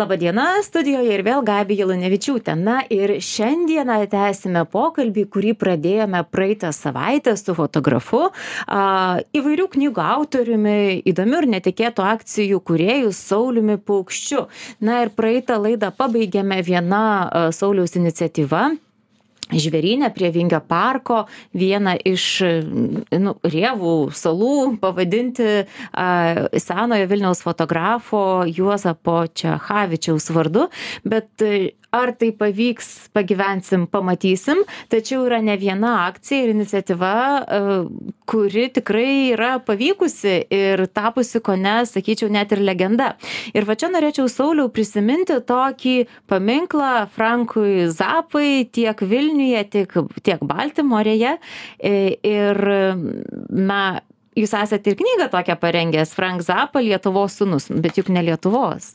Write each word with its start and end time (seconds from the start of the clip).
Labadiena, 0.00 0.62
studijoje 0.64 1.12
ir 1.12 1.20
vėl 1.26 1.42
Gabija 1.44 1.84
Lunevičiūtė. 1.84 2.54
Na 2.56 2.78
ir 2.88 3.18
šiandieną 3.20 3.98
tęsime 4.08 4.62
pokalbį, 4.72 5.26
kurį 5.34 5.52
pradėjome 5.60 6.22
praeitą 6.32 6.70
savaitę 6.72 7.34
su 7.36 7.52
fotografu, 7.58 8.22
a, 8.30 9.20
įvairių 9.36 9.68
knygų 9.74 10.04
autoriumi, 10.16 10.76
įdomių 11.10 11.42
ir 11.42 11.50
netikėtų 11.56 12.06
akcijų 12.14 12.62
kuriejų 12.70 13.12
Sauliumi 13.16 13.76
Paukščiu. 13.76 14.46
Na 14.80 15.02
ir 15.04 15.12
praeitą 15.12 15.60
laidą 15.60 15.92
pabaigėme 15.92 16.62
viena 16.64 17.02
a, 17.04 17.48
Sauliaus 17.52 17.98
iniciatyva 18.00 18.70
žvėryne 19.52 20.10
prie 20.14 20.30
Vingio 20.34 20.60
parko 20.66 21.24
vieną 21.56 21.96
iš 22.06 22.26
nu, 23.18 23.34
rievų 23.42 23.94
salų 24.16 24.54
pavadinti 24.82 25.50
a, 25.92 26.08
senojo 26.54 27.10
Vilniaus 27.10 27.42
fotografo 27.44 28.44
Juozapo 28.48 29.24
Čechavičiaus 29.34 30.30
vardu, 30.34 30.68
bet 31.04 31.30
ar 31.90 32.12
tai 32.18 32.30
pavyks 32.36 33.10
pagyvensim 33.14 33.86
pamatysim. 33.90 34.62
Tačiau 34.92 35.24
yra 35.28 35.40
ne 35.42 35.56
viena 35.60 36.06
akcija 36.06 36.44
ir 36.44 36.52
iniciatyva 36.54 37.14
e, 37.40 37.60
kuri 38.30 38.68
tikrai 38.74 39.32
yra 39.34 39.52
pavykusi 39.66 40.36
ir 40.54 40.84
tapusi 40.94 41.42
kone 41.44 41.80
sakyčiau 41.90 42.30
net 42.32 42.54
ir 42.54 42.62
legenda. 42.64 43.12
Ir 43.54 43.66
va 43.68 43.76
čia 43.78 43.90
norėčiau 43.92 44.30
sauliau 44.30 44.70
prisiminti 44.72 45.40
tokį 45.46 45.96
paminklą 46.30 47.08
frankui 47.14 47.88
zapai 47.90 48.68
tiek 48.72 49.02
vilniuje 49.02 49.64
tiek 49.74 49.98
tiek 50.22 50.46
baltimorėje 50.46 51.36
e, 51.36 51.94
ir 52.22 52.64
na 53.50 53.82
jūs 54.38 54.54
esat 54.56 54.86
ir 54.86 54.98
knygą 54.98 55.30
tokią 55.32 55.58
parengęs 55.60 56.14
frank 56.16 56.44
zappa 56.46 56.82
lietuvos 56.84 57.38
sūnus 57.40 57.70
bet 57.82 57.98
juk 57.98 58.12
ne 58.14 58.22
lietuvos 58.30 58.94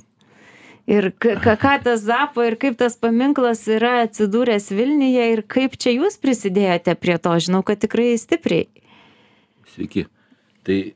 ir 0.87 1.09
ką 1.19 1.55
ką 1.61 1.75
tas 1.83 2.03
zapa 2.05 2.45
ir 2.47 2.57
kaip 2.61 2.77
tas 2.77 2.97
paminklas 2.97 3.65
yra 3.71 4.05
atsidūręs 4.05 4.69
vilniuje 4.75 5.29
ir 5.33 5.41
kaip 5.49 5.77
čia 5.81 5.95
jūs 5.97 6.19
prisidėjote 6.21 6.95
prie 6.99 7.17
to? 7.17 7.33
Žinau 7.47 7.63
kad 7.65 7.81
tikrai 7.81 8.13
stipriai. 8.21 8.67
Sveiki. 9.73 10.05
Tai 10.65 10.79
e, 10.81 10.93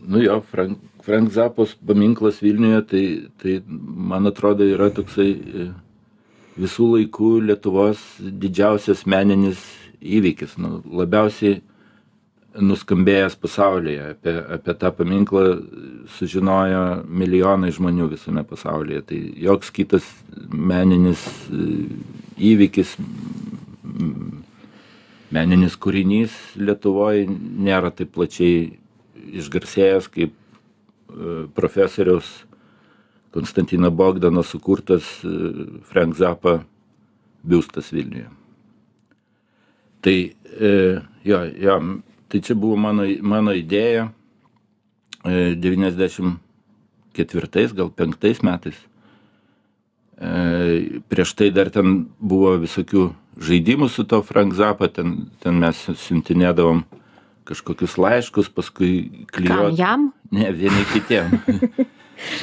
nu 0.00 0.22
jo 0.22 0.40
frank 0.50 0.78
frank 1.02 1.32
zapos 1.32 1.74
paminklas 1.86 2.42
vilniuje 2.42 2.82
tai 2.86 3.04
tai 3.42 3.60
man 4.12 4.26
atrodo 4.30 4.66
yra 4.68 4.90
toksai 4.94 5.30
e, 5.30 5.68
visų 6.60 6.92
laikų 6.94 7.32
lietuvos 7.48 8.02
didžiausias 8.20 9.06
meninis 9.06 9.62
įvykis. 10.00 10.56
Nu 10.60 10.80
labiausiai 10.86 11.60
nuskambėjęs 12.58 13.36
pasaulyje. 13.38 14.10
Apie 14.14 14.34
apie 14.56 14.74
tą 14.74 14.90
paminklą 14.96 15.44
sužinojo 16.16 16.82
milijonai 17.06 17.70
žmonių 17.74 18.08
visame 18.10 18.42
pasaulyje. 18.46 19.02
Tai 19.06 19.20
joks 19.44 19.70
kitas 19.74 20.06
meninis 20.50 21.22
e, 21.50 21.86
įvykis 22.50 22.96
meninis 25.30 25.78
kūrinys 25.78 26.34
lietuvoj 26.58 27.28
nėra 27.30 27.92
taip 27.94 28.14
plačiai 28.16 28.80
išgarsėjęs 29.38 30.10
kaip 30.10 30.34
e, 30.34 31.46
profesoriaus 31.54 32.32
konstantino 33.30 33.92
bogdano 33.94 34.42
sukurtas 34.42 35.20
e, 35.22 35.54
frank 35.86 36.18
zappa 36.18 36.60
biustas 37.46 37.94
vilniuje. 37.94 38.26
Tai 40.00 40.14
jo 41.24 41.38
jo 41.60 41.74
tai 42.30 42.40
čia 42.40 42.54
buvo 42.54 42.78
mano 42.78 43.06
mano 43.26 43.54
idėja 43.56 44.06
e, 45.26 45.56
devyniasdešim 45.58 46.38
ketvirtais 47.16 47.74
gal 47.74 47.90
penktais 47.90 48.42
metais. 48.46 48.78
E, 50.20 51.00
prieš 51.10 51.34
tai 51.34 51.50
dar 51.50 51.72
ten 51.74 52.06
buvo 52.20 52.54
visokių 52.62 53.08
žaidimų 53.40 53.90
su 53.90 54.06
tuo 54.06 54.22
frank 54.26 54.54
zappa 54.54 54.88
ten 54.88 55.30
ten 55.42 55.58
mes 55.58 55.82
siuntinėdavom 56.06 56.84
kažkokius 57.50 57.96
laiškus 57.98 58.50
paskui 58.54 59.26
klijuot 59.34 59.78
jam? 59.78 60.12
Ne 60.30 60.52
vieni 60.54 60.86
kitiem. 60.92 61.34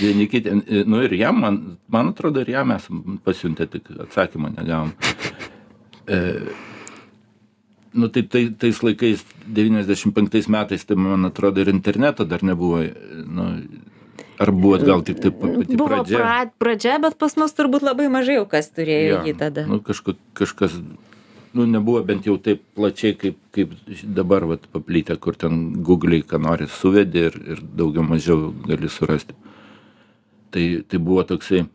Vieni 0.02 0.26
kitiem. 0.26 0.64
Nu 0.90 1.04
ir 1.06 1.14
jam 1.14 1.38
man 1.40 1.58
man 1.88 2.08
atrodo 2.10 2.42
ir 2.42 2.50
jam 2.50 2.72
esam 2.74 3.20
pasiuntę 3.24 3.68
tik 3.70 3.92
atsakymo 4.08 4.50
negavom. 4.50 4.92
E, 6.08 6.18
nu 7.94 8.08
tai 8.08 8.24
tai 8.24 8.50
tais 8.50 8.82
laikais 8.84 9.26
devyniasdešim 9.48 10.12
penktais 10.14 10.48
metais 10.48 10.86
tai 10.86 10.96
man 10.96 11.26
atrodo 11.26 11.62
ir 11.62 11.70
interneto 11.70 12.26
dar 12.26 12.44
nebuvo 12.44 12.84
nu 13.26 13.46
ar 14.40 14.52
buvo 14.52 14.78
gal 14.78 15.02
tiktai 15.04 15.32
pati 15.32 15.76
buvo 15.78 15.90
pradžia? 15.90 16.18
pra 16.18 16.52
pradžia 16.60 17.00
bet 17.02 17.18
pas 17.18 17.36
mus 17.38 17.54
turbūt 17.58 17.84
labai 17.84 18.08
mažai 18.10 18.38
jau 18.40 18.46
kas 18.46 18.70
turėjo 18.70 19.20
Jo, 19.20 19.22
jį 19.26 19.38
tada. 19.38 19.66
nu 19.68 19.80
kažko 19.82 20.16
kažkas 20.34 20.78
nu 21.54 21.66
nebuvo 21.66 22.04
bent 22.04 22.26
jau 22.28 22.38
taip 22.38 22.62
plačiai 22.76 23.16
kaip 23.18 23.38
kaip 23.52 23.74
dabar 24.04 24.46
vat 24.46 24.68
paplitę 24.72 25.18
kur 25.18 25.36
ten 25.36 25.74
guglėj 25.84 26.26
ką 26.30 26.42
nori 26.42 26.68
suvedi 26.70 27.24
ir 27.30 27.40
ir 27.56 27.62
daugiau 27.62 28.04
mažiau 28.04 28.52
gali 28.68 28.90
surasti. 28.90 29.34
Tai 30.52 30.66
tai 30.88 31.00
buvo 31.00 31.24
toksai 31.24 31.66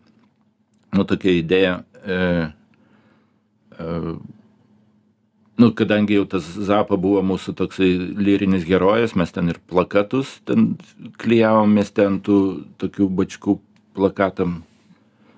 nu 0.92 1.04
tokia 1.04 1.34
idėja 1.40 1.74
e, 2.04 2.18
e, 3.78 4.14
nu 5.62 5.70
kadangi 5.78 6.16
jau 6.18 6.24
tas 6.26 6.46
zapa 6.66 6.96
buvo 6.98 7.22
mūsų 7.26 7.54
toksai 7.58 7.90
lyrinis 8.26 8.64
herojus 8.66 9.14
mes 9.18 9.30
ten 9.34 9.52
ir 9.52 9.60
plakatus 9.70 10.40
ten 10.48 10.72
klijavom 11.22 11.70
mieste 11.78 12.06
ant 12.08 12.24
tų 12.26 12.38
tokių 12.82 13.06
bačkų 13.20 13.56
plakatam. 13.96 14.62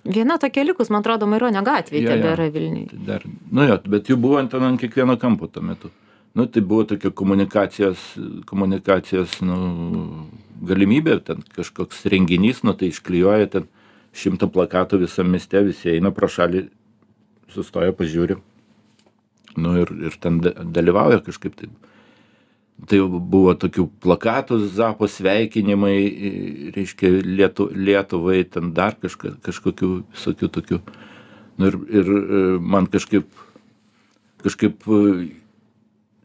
Viena 0.04 0.38
tokia 0.40 0.64
likus 0.64 0.90
man 0.92 1.04
atrodo 1.04 1.28
maironio 1.28 1.60
gatvėj 1.64 2.06
tebėra 2.08 2.48
vilniuj. 2.54 2.86
Tai 2.92 3.02
dar 3.10 3.26
nu 3.28 3.68
jo 3.68 3.76
bet 3.96 4.08
jų 4.12 4.16
buvo 4.24 4.40
ten 4.54 4.64
ant 4.70 4.80
kiekvieno 4.80 5.18
kampo 5.20 5.50
tuo 5.52 5.64
metu. 5.64 5.92
Nu 6.34 6.48
tai 6.50 6.64
buvo 6.72 6.86
tokia 6.94 7.12
komunikacijos 7.14 8.06
komunikacijos 8.48 9.36
nu 9.44 9.58
galimybė 10.64 11.18
ten 11.28 11.44
kažkoks 11.56 12.06
renginys 12.12 12.64
nu 12.64 12.72
tai 12.72 12.90
išklijuoja 12.94 13.52
ten 13.58 13.68
šimtą 14.16 14.48
plakatų 14.56 15.04
visam 15.04 15.28
mieste 15.30 15.60
visi 15.68 15.92
eina 15.98 16.14
pro 16.14 16.30
šalį 16.30 16.66
sustoja 17.52 17.92
pažiūri 17.92 18.40
nu 19.56 19.76
ir 19.80 19.90
ir 20.08 20.16
ten 20.20 20.40
da 20.44 20.52
dalyvauja 20.64 21.22
kažkaip 21.24 21.56
tai 21.58 21.68
tai 22.90 22.98
buvo 23.06 23.54
tokių 23.54 23.86
plakatų 24.02 24.58
zapo 24.74 25.06
sveikinimai 25.08 26.72
reiškia 26.74 27.12
lietu 27.22 27.68
lietuvai 27.70 28.42
ten 28.50 28.72
dar 28.74 28.96
kažką 29.00 29.36
kažkokių 29.44 29.90
visokių 30.12 30.50
tokių. 30.58 30.80
Nu 31.58 31.70
ir 31.70 31.78
ir 32.00 32.10
e, 32.10 32.42
man 32.58 32.90
kažkaip 32.90 33.28
kažkaip 34.42 34.82
e, 34.90 35.28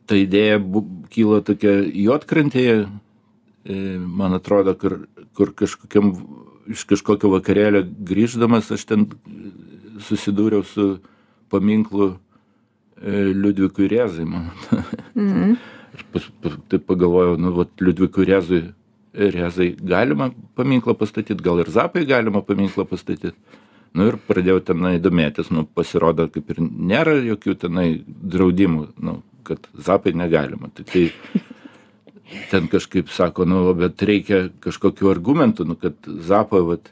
ta 0.10 0.18
idėja 0.18 0.58
bu 0.60 0.84
kilo 1.14 1.40
tokia 1.46 1.84
juodkrantėje 1.86 2.76
e, 2.82 3.76
man 4.00 4.34
atrodo 4.34 4.74
kur 4.74 5.04
kur 5.38 5.54
kažkokiam 5.54 6.16
iš 6.70 6.86
kažkokio 6.90 7.30
vakarėlio 7.38 7.86
grįždamas 7.86 8.72
aš 8.74 8.88
ten 8.90 9.06
susidūriau 10.02 10.66
su 10.66 10.98
paminklu 11.50 12.16
liudvikui 13.04 13.88
rėzai 13.92 14.26
man 14.28 14.50
mhm. 15.16 15.56
ir 15.96 16.06
pas 16.14 16.28
pa 16.42 16.52
taip 16.72 16.86
pagalvojau 16.90 17.38
nu 17.40 17.54
vat 17.56 17.72
liudvikui 17.84 18.28
rėzui 18.28 18.62
rėzai 19.14 19.72
galima 19.80 20.30
paminklą 20.60 20.96
pastatyt 21.00 21.42
gal 21.42 21.62
ir 21.64 21.72
zapai 21.74 22.06
galima 22.10 22.44
paminklą 22.46 22.86
pastatyt 22.90 23.36
nu 23.96 24.10
ir 24.12 24.20
pradėjau 24.30 24.62
tenai 24.72 24.98
domėtis 25.02 25.50
nu 25.54 25.66
pasirodo 25.66 26.28
kaip 26.34 26.52
ir 26.54 26.62
nėra 26.62 27.18
jokių 27.26 27.56
tenai 27.64 27.88
draudimų 28.06 28.90
nu 29.00 29.20
kad 29.48 29.66
zapai 29.74 30.14
negalima 30.14 30.70
tai 30.76 30.86
tai 30.92 31.06
ten 32.52 32.68
kažkaip 32.70 33.10
sako 33.10 33.48
nu 33.50 33.64
bet 33.78 34.02
reikia 34.06 34.50
kažkokių 34.62 35.10
argumentų 35.10 35.66
nu 35.72 35.80
kad 35.80 35.96
zappa 36.28 36.62
vat 36.66 36.92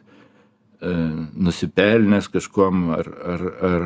nusipelnęs 0.81 2.27
kažkuom 2.29 2.89
ar 2.93 3.07
ar 3.33 3.41
ar 3.65 3.83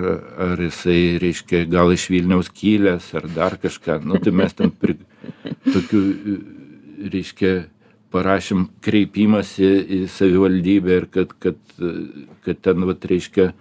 ar 0.51 0.57
jisai 0.60 1.19
reiškia 1.24 1.63
gal 1.71 1.94
iš 1.94 2.10
vilniaus 2.12 2.50
kilęs 2.51 3.13
ar 3.15 3.27
dar 3.31 3.56
kažką. 3.56 4.04
Nu 4.04 4.19
tai 4.19 4.31
mes 4.31 4.54
ten 4.54 4.71
pri 4.71 4.98
tokių 5.71 6.01
reiškia 7.13 7.54
parašėm 8.12 8.68
kreipimąsi 8.83 9.69
į 9.88 10.00
savivaldybę 10.12 10.98
ir 10.98 11.07
kad 11.07 11.31
kad 11.39 11.56
kad 12.44 12.60
ten 12.62 12.83
vat 12.83 13.06
reiškia 13.06 13.54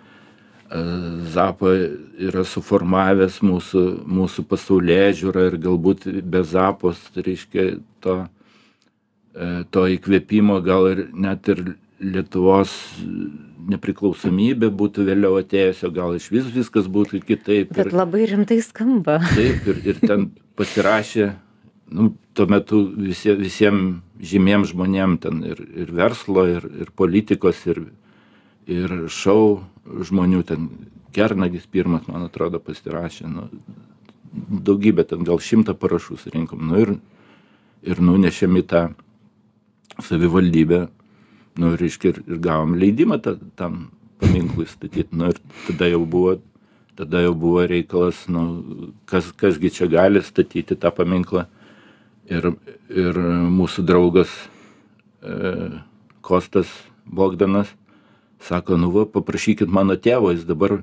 zappa 1.30 1.70
yra 2.18 2.42
suformavęs 2.46 3.40
mūsų 3.46 3.84
mūsų 4.06 4.44
pasaulėžiūrą 4.50 5.46
ir 5.50 5.56
galbūt 5.62 6.06
be 6.22 6.42
zappos 6.42 6.98
reiškia 7.14 7.78
to 8.02 8.16
to 9.70 9.86
įkvėpimo 9.94 10.58
gal 10.66 10.90
ir 10.90 11.06
net 11.14 11.46
ir 11.48 11.62
lietuvos 12.00 12.72
nepriklausomybė 13.70 14.70
būtų 14.72 15.04
vėliau 15.08 15.36
atėjusi 15.40 15.86
o 15.86 15.92
gal 15.94 16.16
išvis 16.16 16.48
viskas 16.54 16.88
būtų 16.90 17.20
kitaip 17.26 17.74
bet 17.76 17.92
labai 17.92 18.24
rimtai 18.30 18.60
skamba. 18.64 19.18
Taip 19.34 19.68
ir 19.68 19.82
ir 19.92 20.00
ten 20.00 20.30
pasirašė 20.58 21.28
nu 21.96 22.12
tuo 22.34 22.46
metu 22.50 22.80
visi 22.96 23.34
visiem 23.36 24.00
žymiem 24.20 24.64
žmonėm 24.68 25.18
ten 25.20 25.42
ir 25.44 25.60
ir 25.60 25.92
verslo 25.92 26.46
ir 26.48 26.66
ir 26.80 26.92
politikos 26.96 27.60
ir 27.68 27.84
ir 28.70 28.96
šou 29.08 29.60
žmonių 29.84 30.42
ten. 30.46 30.72
Kernagis 31.10 31.64
pirmas 31.66 32.04
man 32.06 32.22
atrodo 32.28 32.60
pasirašė 32.62 33.26
nu 33.28 33.48
daugybę 34.32 35.02
ten 35.10 35.24
gal 35.26 35.40
šimtą 35.42 35.74
parašų 35.74 36.20
surinkom 36.22 36.68
nu 36.70 36.78
ir 36.78 36.92
ir 37.82 38.00
nunešėm 38.00 38.60
į 38.60 38.64
tą 38.70 38.82
savivaldybę 40.06 40.86
nu 41.58 41.74
reiškia 41.76 42.12
ir, 42.12 42.22
ir 42.26 42.38
gavom 42.38 42.76
leidimą 42.78 43.18
ta, 43.22 43.36
tam 43.56 43.90
paminklui 44.20 44.68
statyti 44.68 45.16
nu 45.16 45.30
ir 45.32 45.40
tada 45.66 45.88
jau 45.90 46.04
buvo 46.06 46.36
tada 46.96 47.22
jau 47.24 47.34
buvo 47.34 47.64
reikalas 47.66 48.26
nu 48.28 48.44
kas 49.06 49.32
kas 49.32 49.58
gi 49.58 49.70
čia 49.70 49.86
gali 49.88 50.22
statyti 50.22 50.76
tą 50.76 50.92
paminklą. 50.94 51.46
Ir 52.30 52.52
ir 52.88 53.16
mūsų 53.50 53.82
draugas 53.82 54.30
e, 55.22 55.80
Kostas 56.20 56.68
Bogdanas 57.04 57.72
sako 58.40 58.76
nu 58.76 58.90
va 58.94 59.06
paprašykit 59.06 59.68
mano 59.68 59.96
tėvo 59.96 60.30
jis 60.34 60.44
dabar 60.46 60.82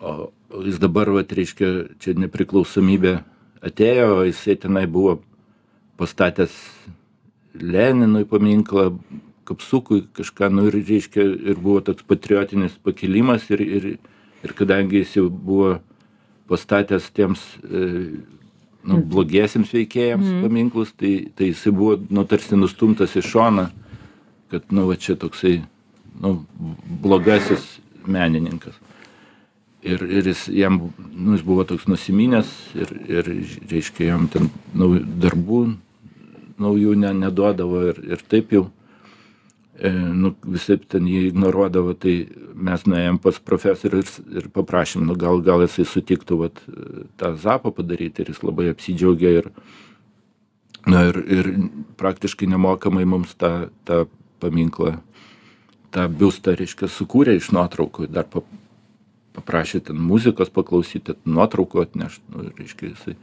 o 0.00 0.32
jis 0.64 0.78
dabar 0.78 1.10
vat 1.10 1.32
reiškia 1.32 1.98
čia 2.00 2.14
nepriklausomybė 2.18 3.18
atėjo 3.64 4.24
jisai 4.28 4.56
tenai 4.60 4.86
buvo 4.90 5.18
pastatęs 6.00 6.54
leninui 7.54 8.24
paminklą 8.28 8.92
kapsukui 9.48 10.04
kažką 10.16 10.50
nu 10.52 10.68
ir 10.68 10.78
reiškia 10.78 11.24
ir 11.52 11.60
buvo 11.60 11.80
toks 11.84 12.06
patriotinis 12.08 12.78
pakilimas 12.84 13.50
ir 13.50 13.60
ir 13.64 13.90
ir 14.44 14.54
kadangi 14.56 15.02
jis 15.02 15.16
jau 15.18 15.28
buvo 15.30 15.78
pastatęs 16.48 17.10
tiems 17.16 17.42
e, 17.64 17.84
nu, 18.84 19.00
blogiesiems 19.00 19.70
veikėjams 19.72 20.26
mm. 20.26 20.42
paminklus, 20.44 20.92
tai, 20.92 21.14
tai 21.36 21.48
jisai 21.48 21.72
buvo 21.72 21.96
nu, 22.10 22.26
tarsi 22.28 22.58
nustumtas 22.58 23.16
į 23.16 23.22
šoną, 23.24 23.70
kad 24.52 24.66
nu, 24.68 24.84
va, 24.90 24.98
čia 25.00 25.16
toksai 25.16 25.54
nu, 26.20 26.34
blogasis 27.00 27.78
menininkas 28.04 28.76
ir 29.84 30.00
ir 30.02 30.26
jis 30.26 30.46
jam 30.48 30.78
nu 31.12 31.36
jis 31.36 31.44
buvo 31.44 31.64
toks 31.64 31.86
nusiminęs 31.88 32.50
ir 32.74 32.92
ir 33.16 33.30
reiškia 33.70 34.06
jam 34.12 34.28
ten 34.32 34.48
nau 34.74 34.94
darbų 35.24 35.60
naujų 36.60 36.94
ne 37.02 37.12
neduodavo 37.20 37.82
ir 37.90 38.00
ir 38.12 38.24
taip 38.28 38.52
jau 38.56 38.64
e, 39.78 39.90
nu 39.90 40.34
visaip 40.44 40.84
ten 40.90 41.06
jį 41.10 41.28
ignoruodavo 41.30 41.94
tai 41.98 42.16
mes 42.54 42.84
nuėjom 42.86 43.20
pas 43.22 43.38
profesorių 43.50 44.02
ir 44.02 44.12
ir 44.42 44.50
paprašėm 44.54 45.06
nu 45.08 45.16
gal 45.20 45.42
gal 45.44 45.64
jisai 45.66 45.86
sutiktų 45.88 46.40
vat 46.44 46.60
tą 47.20 47.34
zapą 47.40 47.74
padaryt 47.74 48.20
ir 48.20 48.32
jis 48.32 48.42
labai 48.46 48.70
apsidžiaugė 48.72 49.32
ir 49.40 49.50
na 50.86 51.06
ir 51.08 51.20
ir 51.38 51.50
praktiškai 52.00 52.50
nemokamai 52.50 53.06
mums 53.08 53.34
tą 53.40 53.70
tą 53.88 54.04
paminklą 54.40 54.98
tą 55.94 56.08
biustą 56.10 56.56
reiškia 56.58 56.90
sukūrė 56.90 57.38
iš 57.38 57.50
nuotraukų 57.54 58.10
dar 58.12 58.28
pa 58.30 58.42
paprašė 59.34 59.80
ten 59.88 59.98
muzikos 59.98 60.52
paklausyt 60.54 61.08
ten 61.10 61.18
nuotraukų 61.26 61.82
atnešt 61.86 62.22
nu 62.30 62.50
reiškia 62.58 62.92
jisai 62.92 63.16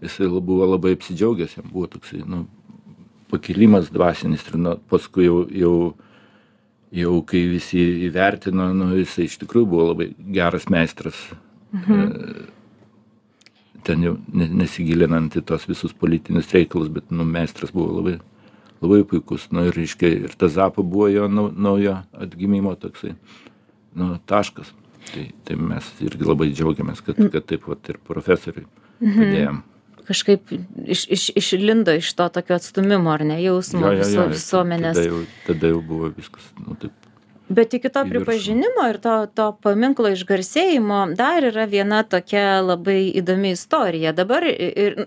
jisai 0.00 0.30
buvo 0.30 0.68
labai 0.74 0.94
apsidžiaugęs 0.96 1.58
jam 1.58 1.70
buvo 1.72 1.90
toksai 1.96 2.22
nu 2.26 2.46
pakilimas 3.30 3.90
dvasinis 3.94 4.46
ir 4.50 4.58
nu 4.60 4.76
paskui 4.90 5.26
jau 5.26 5.42
jau 5.50 5.74
jau 6.90 7.18
kai 7.26 7.44
visi 7.50 7.82
įvertino 8.08 8.70
nu 8.74 8.90
jisai 8.98 9.28
iš 9.28 9.38
tikrųjų 9.44 9.68
buvo 9.70 9.90
labai 9.92 10.10
geras 10.34 10.66
meistras 10.72 11.18
mhm. 11.74 12.00
E, 12.00 12.48
ten 13.86 14.02
jau 14.04 14.16
ne 14.34 14.48
nesigilinant 14.62 15.36
į 15.38 15.44
tuos 15.46 15.68
visus 15.68 15.94
politinius 15.96 16.50
reikalus 16.54 16.90
bet 16.92 17.14
nu 17.14 17.24
meistras 17.24 17.72
buvo 17.74 18.00
labai 18.00 18.18
labai 18.80 19.04
puikus 19.06 19.48
nu 19.54 19.68
ir 19.68 19.76
reiškia 19.76 20.12
ir 20.26 20.36
ta 20.36 20.48
zapa 20.48 20.82
buvo 20.82 21.08
jo 21.12 21.28
nau 21.28 21.48
naujo 21.54 22.00
atgimimo 22.12 22.74
toksai 22.74 23.14
nu 23.94 24.12
taškas 24.26 24.74
tai 25.12 25.30
tai 25.44 25.56
mes 25.56 25.94
irgi 26.04 26.26
labai 26.26 26.50
džiaugiamės 26.52 27.02
kad 27.06 27.20
kad 27.32 27.46
taip 27.46 27.66
vat 27.70 27.92
ir 27.92 28.02
profesoriui 28.06 28.66
mhm. 29.00 29.62
Kažkaip 30.06 30.52
iš, 30.86 31.04
iš, 31.16 31.26
išlindo 31.40 31.94
iš 31.98 32.12
to 32.18 32.28
tokio 32.32 32.56
atstumimo 32.58 33.12
ar 33.12 33.24
ne 33.26 33.40
jausmo 33.42 33.86
jo, 33.86 34.00
jo, 34.00 34.08
jo, 34.14 34.26
visuomenės. 34.32 34.98
Tada 34.98 35.06
jau, 35.08 35.22
tada 35.46 35.72
jau 35.74 35.80
buvo 35.92 36.10
viskas, 36.16 36.50
nu 36.60 36.76
taip, 36.80 37.09
Bet 37.50 37.74
iki 37.74 37.88
to 37.90 38.04
pripažinimo 38.06 38.84
ir 38.92 39.00
to, 39.02 39.14
to 39.34 39.48
paminklo 39.62 40.12
išgarsėjimo 40.14 41.00
dar 41.18 41.42
yra 41.48 41.64
viena 41.66 42.04
tokia 42.06 42.60
labai 42.62 43.08
įdomi 43.18 43.50
istorija. 43.56 44.12
Dabar 44.14 44.46
ir, 44.46 45.00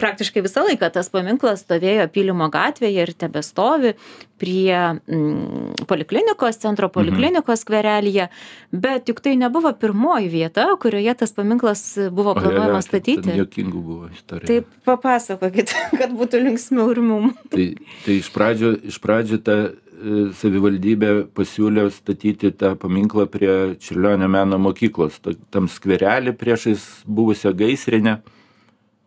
praktiškai 0.00 0.40
visą 0.46 0.64
laiką 0.64 0.88
tas 0.94 1.12
paminklas 1.12 1.66
stovėjo 1.66 2.08
Pylimo 2.14 2.48
gatvėje 2.52 3.04
ir 3.04 3.12
tebestovi 3.12 3.92
prie 4.40 4.72
mm, 4.72 5.84
poliklinikos, 5.86 6.56
centro 6.64 6.88
mhm. 6.88 6.94
poliklinikos 6.96 7.62
skverelyje, 7.62 8.30
bet 8.72 9.12
juk 9.12 9.20
tai 9.22 9.36
nebuvo 9.38 9.74
pirmoji 9.76 10.32
vieta, 10.32 10.66
kurioje 10.80 11.14
tas 11.20 11.36
paminklas 11.36 11.84
buvo 12.10 12.34
planuojama 12.40 12.80
statyti. 12.82 13.36
Jokingų 13.36 13.84
buvo 13.84 14.08
istorija. 14.08 14.48
Taip 14.48 14.72
papasakokit, 14.88 15.76
kad 16.00 16.16
būtų 16.16 16.40
linksmiau 16.48 16.88
ir 16.96 17.04
mum. 17.04 17.30
Tai, 17.52 17.68
tai 18.06 18.18
iš 18.18 18.32
pradžio, 18.32 18.74
iš 18.80 18.98
pradžio 19.04 19.38
ta 19.44 19.60
savivaldybė 20.38 21.12
pasiūlė 21.36 21.86
statyti 21.94 22.52
tą 22.58 22.74
paminklą 22.80 23.26
prie 23.30 23.52
čiurlionio 23.82 24.28
meno 24.32 24.58
mokyklos 24.58 25.20
tam 25.22 25.68
skverely 25.70 26.34
priešais 26.38 26.84
buvusią 27.06 27.52
gaisrinę 27.56 28.18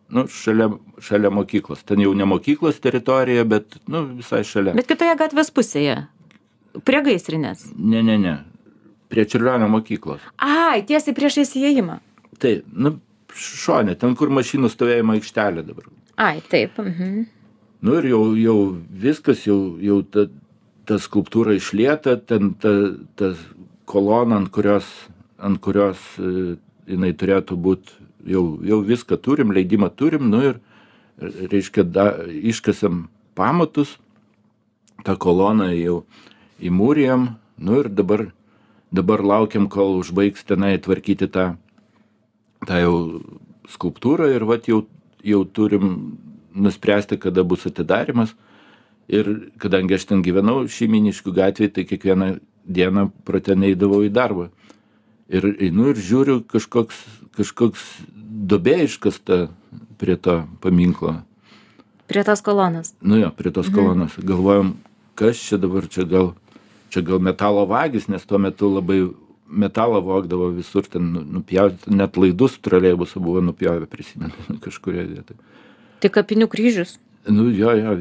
nu 0.08 0.26
šalia 0.28 0.70
šalia 1.00 1.30
mokyklos. 1.30 1.84
Ten 1.84 2.00
jau 2.00 2.14
ne 2.14 2.24
mokyklos 2.24 2.80
teritorija 2.80 3.44
bet 3.44 3.78
nu 3.90 4.04
visai 4.18 4.44
šalia. 4.46 4.74
Bet 4.76 4.88
kitoje 4.90 5.16
gatvės 5.18 5.50
pusėje 5.54 5.96
prie 6.86 7.02
gaisrinės. 7.08 7.70
Ne 7.76 8.02
ne 8.06 8.18
ne 8.18 8.36
prie 9.10 9.26
čiurlionio 9.26 9.68
mokyklos. 9.70 10.22
Ai 10.38 10.82
tiesiai 10.86 11.14
priešais 11.16 11.54
įėjimą. 11.58 12.00
Taip 12.42 12.66
nu 12.72 12.96
šone 13.36 13.96
ten 13.98 14.16
kur 14.16 14.32
mašinų 14.32 14.70
stovėjimo 14.72 15.16
aikštelė 15.18 15.66
dabar. 15.66 15.90
Ai 16.16 16.40
taip 16.50 16.78
mhm. 16.82 17.26
Nu 17.84 17.98
ir 18.00 18.08
jau 18.08 18.22
jau 18.40 18.58
viskas 19.04 19.44
jau 19.46 19.76
jau 19.82 20.00
ta 20.02 20.26
ta 20.86 20.98
skulptūra 21.02 21.56
išlieta 21.58 22.16
ten 22.22 22.54
ta 22.62 22.72
ta 23.18 23.34
kolona 23.86 24.38
ant 24.40 24.50
kurios 24.54 24.86
ant 25.38 25.60
kurios 25.62 25.98
e, 26.18 26.56
jinai 26.86 27.12
turėtų 27.18 27.58
būt 27.58 27.92
jau 28.26 28.44
jau 28.66 28.80
viską 28.86 29.18
turim 29.22 29.52
leidimą 29.54 29.90
turim 29.94 30.30
nu 30.30 30.42
ir 30.50 30.60
reiškia 31.20 31.84
da 31.84 32.06
iškasėm 32.26 33.06
pamatus 33.38 33.96
tą 35.06 35.16
koloną 35.16 35.70
jau 35.74 36.00
įmūrijam 36.60 37.28
nu 37.58 37.80
ir 37.82 37.88
dabar 37.88 38.28
dabar 38.92 39.22
laukiam 39.22 39.68
kol 39.68 39.98
užbaigs 40.00 40.46
tenai 40.46 40.76
tvarkyti 40.82 41.28
tą 41.32 41.46
tą 42.66 42.80
jau 42.82 42.96
skulptūrą 43.70 44.30
ir 44.34 44.46
vat 44.48 44.68
jau 44.70 44.84
jau 45.26 45.42
turim 45.44 46.18
nuspręsti 46.54 47.18
kada 47.18 47.44
bus 47.44 47.66
atidarymas 47.66 48.34
ir 49.08 49.50
kadangi 49.62 49.96
aš 49.96 50.08
ten 50.10 50.22
gyvenau 50.26 50.64
šeimyniškių 50.70 51.34
gatvėj 51.36 51.72
tai 51.76 51.86
kiekvieną 51.88 52.30
dieną 52.66 53.10
pro 53.24 53.40
ten 53.40 53.62
eidavau 53.66 54.02
į 54.06 54.10
darbą. 54.14 54.48
Ir 55.30 55.46
einu 55.54 55.90
ir 55.92 56.00
žiūriu 56.00 56.40
kažkoks 56.46 56.98
kažkoks 57.36 57.84
duobė 58.16 58.82
iškasta 58.86 59.46
prie 60.00 60.16
to 60.16 60.42
paminklo. 60.62 61.20
Prie 62.06 62.22
tos 62.24 62.42
kolonos. 62.42 62.94
Nu 63.02 63.18
jo 63.18 63.30
prie 63.34 63.50
tos 63.54 63.70
kolonos. 63.72 64.16
Galvojom 64.18 64.76
kas 65.18 65.40
čia 65.42 65.58
dabar 65.58 65.88
čia 65.90 66.06
gal 66.08 66.34
čia 66.90 67.02
gal 67.02 67.22
metalo 67.22 67.66
vagys 67.66 68.08
nes 68.08 68.26
tuo 68.26 68.38
metu 68.38 68.70
labai 68.70 69.00
metalą 69.46 70.02
vogdavo 70.02 70.50
visur 70.54 70.86
ten 70.90 71.12
nu 71.12 71.22
nupjauti 71.38 71.90
net 71.94 72.16
laidus 72.18 72.58
troleibusų 72.62 73.22
buvo 73.22 73.42
nupjovę 73.42 73.86
prisimenu 73.90 74.34
kažkurioj 74.64 75.06
vietoj. 75.14 75.38
Tai 76.02 76.10
kapinių 76.12 76.48
kryžius 76.52 76.98
nu 77.28 77.50
jo 77.50 77.70
jo 77.74 77.92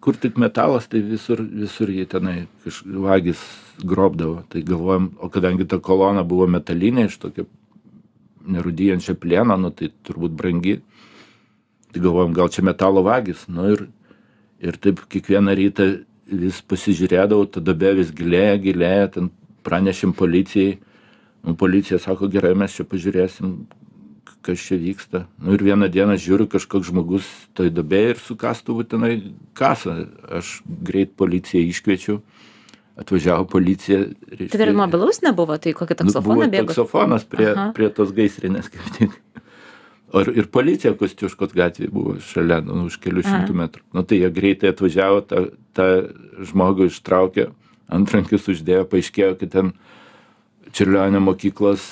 kur 0.00 0.16
tik 0.16 0.36
metalas 0.36 0.88
tai 0.88 1.00
visur 1.00 1.40
visur 1.40 1.88
jie 1.88 2.06
tenai 2.06 2.46
kaž 2.64 2.82
vagys 2.84 3.40
grobdavo. 3.84 4.44
Tai 4.48 4.62
galvojom 4.62 5.10
o 5.18 5.28
kadangi 5.28 5.66
ta 5.68 5.78
kolona 5.78 6.22
buvo 6.22 6.46
metalinė 6.46 7.06
iš 7.08 7.18
tokio 7.18 7.46
nerūdijančio 8.44 9.14
plieno 9.16 9.56
nu 9.56 9.70
tai 9.70 9.90
turbūt 10.04 10.36
brangi. 10.36 10.80
Tai 11.92 12.00
galvojom 12.00 12.34
gal 12.36 12.48
čia 12.48 12.64
metalo 12.64 13.02
vagys. 13.02 13.46
Nu 13.48 13.70
ir 13.72 13.88
ir 14.60 14.76
taip 14.76 15.00
kiekvieną 15.08 15.54
rytą 15.56 15.86
vis 16.26 16.60
pasižiūrėdavau 16.62 17.48
ta 17.50 17.60
duobė 17.60 17.94
vis 18.00 18.12
gilėja 18.12 18.58
gilėja 18.60 19.08
ten 19.16 19.30
pranešėm 19.64 20.12
policijai. 20.16 20.78
Nu 21.44 21.56
policija 21.56 21.98
sako 21.98 22.28
gerai 22.32 22.54
mes 22.56 22.72
čia 22.76 22.84
pažiūrėsim 22.88 23.56
kas 24.44 24.62
čia 24.62 24.78
vyksta. 24.80 25.24
Nu 25.40 25.56
ir 25.56 25.64
vieną 25.64 25.88
dieną 25.92 26.16
žiūriu 26.20 26.46
kažkoks 26.52 26.90
žmogus 26.90 27.28
toj 27.56 27.72
duobėj 27.74 28.10
ir 28.12 28.22
su 28.22 28.36
kastuvu 28.38 28.84
tenai 28.88 29.16
kasa 29.56 30.04
aš 30.40 30.60
greit 30.66 31.14
policiją 31.18 31.64
iškviečiau. 31.72 32.20
Atvažiavo 33.00 33.48
policija 33.50 34.04
tai 34.38 34.60
dar 34.60 34.70
mobilaus 34.76 35.18
nebuvo 35.24 35.56
tai 35.58 35.72
kokį 35.74 35.96
nu, 35.96 36.00
taksofoną 36.04 36.46
bėgot 36.46 36.70
taksofonas 36.70 37.24
prie 37.26 37.48
prie 37.74 37.88
tos 37.90 38.12
gaisrinės 38.14 38.70
kaip 38.70 38.92
tik. 38.98 39.16
Ir 40.14 40.30
ir 40.38 40.46
policija 40.54 40.92
kosciuškos 40.94 41.56
gatvėj 41.58 41.90
buvo 41.90 42.14
šalia 42.22 42.60
nu 42.62 42.84
už 42.86 43.00
kelių 43.02 43.24
šimtų 43.26 43.56
metrų. 43.58 43.82
Nu 43.96 44.04
tai 44.06 44.20
jie 44.20 44.30
greitai 44.30 44.70
atvažiavo 44.70 45.24
tą 45.26 45.48
tą 45.74 45.88
žmogų 46.46 46.86
ištraukė 46.92 47.48
antrankius 47.92 48.46
uždėjo, 48.52 48.86
paaiškėjo, 48.92 49.34
kad 49.40 49.52
ten 49.56 49.74
Čirlionio 50.74 51.20
mokyklos 51.22 51.82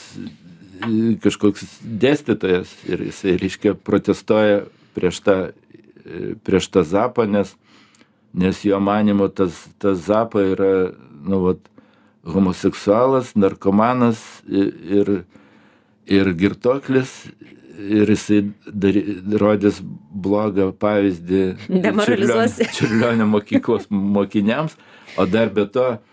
kažkoks 1.23 1.81
dėstytojas 1.83 2.73
ir 2.89 3.05
jisai, 3.09 3.37
reiškia, 3.41 3.75
protestuoja 3.75 4.65
prieš 4.97 5.21
tą, 5.25 5.37
e, 6.05 6.35
prieš 6.45 6.71
tą 6.75 6.85
zapą, 6.87 7.27
nes, 7.31 7.55
nes 8.35 8.65
jo 8.67 8.81
manimo 8.81 9.29
tas, 9.29 9.65
tas 9.83 10.03
zapa 10.07 10.45
yra, 10.53 10.73
nu, 11.23 11.43
vat, 11.47 11.63
homoseksualas, 12.23 13.35
narkomanas 13.35 14.21
ir, 14.47 15.25
ir 16.07 16.33
girtoklis 16.39 17.11
ir 17.83 18.11
jisai 18.13 18.43
dar, 18.67 18.97
rodys 19.41 19.81
blogą 19.83 20.71
pavyzdį 20.79 21.43
Demoralizuosi. 21.83 22.69
Čiurlionio 22.77 23.27
mokyklos 23.31 23.89
mokiniams, 23.91 24.77
o 25.19 25.27
dar 25.27 25.51
be 25.55 25.67
to, 25.67 25.89
o 25.97 26.12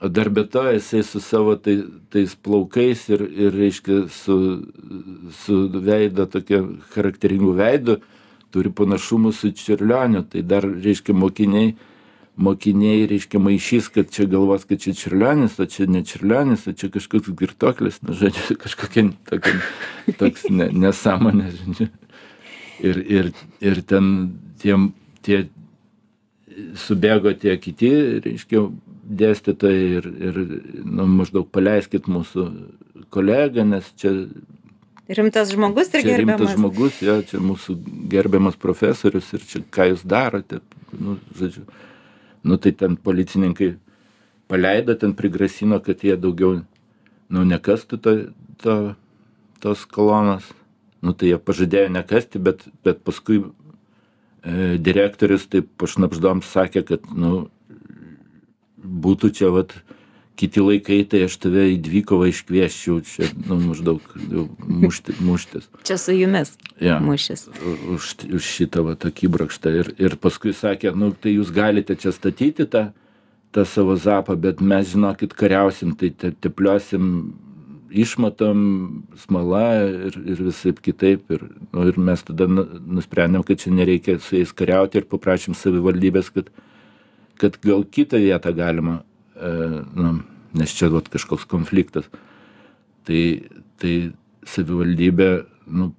dar 0.00 0.28
be 0.30 0.44
to 0.44 0.62
jisai 0.76 1.02
su 1.02 1.20
savo 1.20 1.56
tai, 1.56 1.78
tais 2.12 2.34
plaukais 2.36 3.08
ir, 3.08 3.24
ir 3.32 3.56
reiškia, 3.56 4.06
su, 4.12 4.36
su 5.42 5.58
veido, 5.72 6.26
tokia 6.28 6.62
charakteringu 6.92 7.54
veidu, 7.56 8.00
turi 8.52 8.70
panašumų 8.70 9.32
su 9.32 9.52
Čiurlioniu, 9.56 10.26
tai 10.28 10.44
dar, 10.46 10.68
reiškia, 10.68 11.16
mokiniai 11.16 11.74
mokiniai 12.36 13.06
reiškia 13.08 13.40
maišys 13.40 13.88
kad 13.92 14.10
čia 14.12 14.26
galvos 14.28 14.66
kad 14.68 14.80
čia 14.80 14.92
čiurlionis 14.96 15.56
o 15.60 15.66
čia 15.66 15.86
ne 15.88 16.02
čiurlionis 16.04 16.66
o 16.68 16.74
čia 16.76 16.90
kažkoks 16.92 17.32
girtuoklis 17.32 18.02
nu 18.04 18.12
žodžiu 18.12 18.56
kažkokia 18.62 19.08
tokia 19.28 19.56
toks 20.20 20.48
ne 20.50 20.68
nesąmonė 20.72 21.52
žodžiu. 21.56 21.88
Ir 22.84 22.98
ir 23.00 23.30
ir 23.64 23.80
ten 23.88 24.36
tiem 24.60 24.90
tie 25.24 25.46
subėgo 26.76 27.32
tie 27.40 27.56
kiti 27.56 27.92
reiškia 28.20 28.66
dėstytojai 29.06 29.86
ir 29.98 30.06
ir 30.28 30.38
nu 30.84 31.06
maždaug 31.10 31.48
paleiskit 31.52 32.08
mūsų 32.10 32.46
kolegą 33.14 33.66
nes 33.68 33.88
čia 34.00 34.12
Rimtas 35.06 35.52
žmogus 35.54 35.92
ir 35.94 36.02
gerbiamas. 36.02 36.40
rimtas 36.40 36.56
žmogus 36.56 37.02
jo 37.02 37.20
čia 37.22 37.38
mūsų 37.38 37.76
gerbiamas 38.10 38.56
profesorius 38.58 39.28
ir 39.36 39.44
čia 39.46 39.62
ką 39.70 39.92
jūs 39.92 40.02
darote 40.02 40.58
nu 40.98 41.18
žodžiu 41.38 41.62
nu 42.42 42.58
tai 42.58 42.72
ten 42.72 42.96
policininkai 42.96 43.76
paleido 44.48 44.94
ten 44.94 45.14
prigrasino 45.14 45.78
kad 45.80 46.02
jie 46.02 46.16
daugiau 46.18 46.64
nu 47.28 47.44
nekastų 47.46 48.00
to 48.02 48.16
to 48.62 48.76
tos 49.62 49.86
kolonos 49.86 50.50
nu 51.02 51.14
tai 51.14 51.30
jie 51.30 51.38
pažadėjo 51.38 51.92
nekasti 51.94 52.42
bet 52.42 52.66
bet 52.82 53.04
paskui 53.06 53.44
e, 53.44 54.78
direktorius 54.78 55.46
taip 55.46 55.70
pašnabždom 55.78 56.42
sakė 56.42 56.82
kad 56.82 57.06
nu 57.14 57.46
būtų 58.86 59.30
čia 59.36 59.50
vat 59.54 59.74
kiti 60.36 60.60
laikai 60.60 60.98
tai 61.08 61.22
aš 61.24 61.38
tave 61.40 61.62
į 61.72 61.78
dvikovą 61.80 62.26
iškviesčiau 62.28 62.98
čia 63.08 63.30
nu 63.48 63.56
maždaug 63.62 64.02
mušti 64.68 65.14
muštis 65.24 65.70
Čia 65.88 65.96
su 65.96 66.12
jumis 66.12 66.52
jo 66.80 66.98
mušis. 67.00 67.46
už, 67.94 68.10
už 68.36 68.44
šitą 68.44 68.84
va 68.84 68.92
tokį 69.00 69.30
brakštą. 69.32 69.72
Ir, 69.80 69.88
ir 69.96 70.16
paskui 70.20 70.52
sakė, 70.52 70.92
nu 70.92 71.08
tai 71.16 71.32
jūs 71.38 71.48
galite 71.56 71.96
čia 71.96 72.12
statyti 72.12 72.66
tą, 72.68 72.90
tą 73.56 73.64
savo 73.64 73.96
zapą, 73.96 74.36
bet 74.36 74.60
mes 74.60 74.92
žinokit 74.92 75.32
kariausim, 75.32 75.96
tai 75.96 76.10
te, 76.12 76.34
tepliosim 76.36 77.32
išmatom, 77.96 78.60
smala 79.24 79.64
ir, 79.88 80.16
ir 80.28 80.42
visai 80.50 80.74
kitaip. 80.76 81.30
Ir, 81.32 81.46
nu, 81.72 81.86
ir 81.88 81.96
mes 81.96 82.20
tada 82.26 82.44
nu- 82.50 82.66
nusprendėm, 82.98 83.44
kad 83.46 83.62
čia 83.62 83.72
nereikia 83.72 84.18
su 84.20 84.36
jais 84.36 84.52
kariauti 84.52 85.00
ir 85.00 85.08
paprašym 85.08 85.56
savivaldybės, 85.56 86.28
kad, 86.34 86.50
kad 87.40 87.58
gal 87.64 87.84
kitą 87.92 88.20
vietą 88.22 88.52
galima, 88.56 89.00
e, 89.36 89.52
nu, 89.98 90.16
nes 90.56 90.74
čia 90.76 90.90
vat, 90.92 91.10
kažkoks 91.12 91.46
konfliktas. 91.50 92.08
Tai, 93.06 93.22
tai 93.80 93.94
savivaldybė 94.48 95.30
nu, 95.78 95.90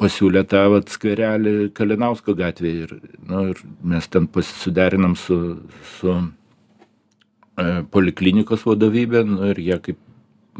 pasiūlė 0.00 0.44
tą 0.48 0.64
vat 0.72 0.92
skverelį 0.92 1.70
Kalinausko 1.76 2.34
gatvėje 2.38 2.86
ir, 2.86 2.94
nu, 3.28 3.48
ir 3.52 3.64
mes 3.92 4.08
ten 4.08 4.28
pasiderinam 4.32 5.16
su, 5.18 5.38
su 5.98 6.14
e, 6.16 7.66
poliklinikos 7.92 8.64
vadovybė 8.68 9.24
nu, 9.28 9.42
ir 9.52 9.60
jie 9.60 9.78
kaip 9.90 10.00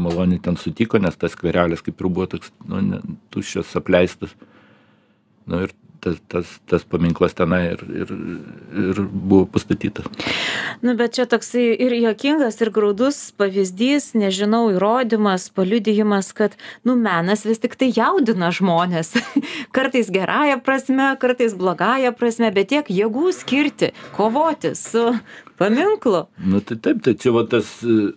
maloniai 0.01 0.41
ten 0.45 0.59
sutiko, 0.61 1.01
nes 1.03 1.17
tas 1.19 1.35
skverelis 1.35 1.83
kaip 1.85 2.01
ir 2.01 2.09
buvo 2.09 2.29
toks 2.35 2.53
nu, 2.69 2.83
ne, 2.85 3.01
tuščias, 3.35 3.73
apleistas. 3.81 4.37
Nu, 5.49 5.65
ir 5.65 5.75
tas, 6.01 6.17
tas, 6.33 6.53
tas 6.71 6.85
paminklas 6.89 7.37
tenai 7.37 7.63
ir, 7.73 7.85
ir, 8.03 8.13
ir 8.91 9.01
buvo 9.11 9.45
pastatytas. 9.53 10.09
Nu, 10.85 10.95
bet 10.99 11.17
čia 11.19 11.27
toksai 11.31 11.67
ir 11.77 11.95
jokingas, 12.01 12.61
ir 12.65 12.73
graudus 12.75 13.19
pavyzdys, 13.41 14.13
nežinau, 14.19 14.67
įrodymas, 14.75 15.49
paliudijimas, 15.55 16.33
kad, 16.37 16.57
nu, 16.89 16.97
menas 16.99 17.45
vis 17.49 17.63
tik 17.63 17.77
tai 17.81 17.91
jaudina 17.95 18.51
žmonės. 18.55 19.15
kartais 19.77 20.11
gerąją 20.11 20.61
prasme, 20.65 21.13
kartais 21.21 21.55
blogąją 21.55 22.15
prasme, 22.17 22.51
bet 22.55 22.73
tiek 22.73 22.91
jėgų 22.91 23.31
skirti, 23.37 23.93
kovoti 24.17 24.75
su 24.79 25.11
paminklu. 25.61 26.27
Nu 26.41 26.61
tai 26.65 26.81
taip, 26.81 27.05
tai 27.05 27.17
čia 27.21 27.35
va 27.37 27.45
tas 27.51 27.79
e, 27.85 28.11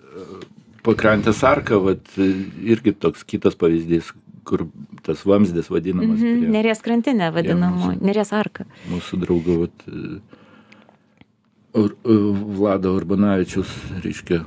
pakrantės 0.85 1.43
arka, 1.47 1.79
va 1.81 1.97
irgi 2.17 2.95
toks 2.95 3.25
kitas 3.27 3.57
pavyzdys, 3.59 4.13
kur 4.43 4.65
tas 5.03 5.23
vamzdis 5.25 5.69
vadinamas. 5.71 6.19
Mhm, 6.19 6.39
prie 6.39 6.49
Neries 6.57 6.81
krantinė 6.85 7.31
vadinamo, 7.33 7.93
mūsų- 7.93 8.01
neries 8.01 8.33
arka. 8.33 8.65
mūsų 8.91 9.19
draugo 9.25 9.59
vat, 9.65 9.87
Ur, 11.73 11.95
Vlado 12.05 12.91
Urbanavičius, 12.93 13.69
reiškia, 14.03 14.43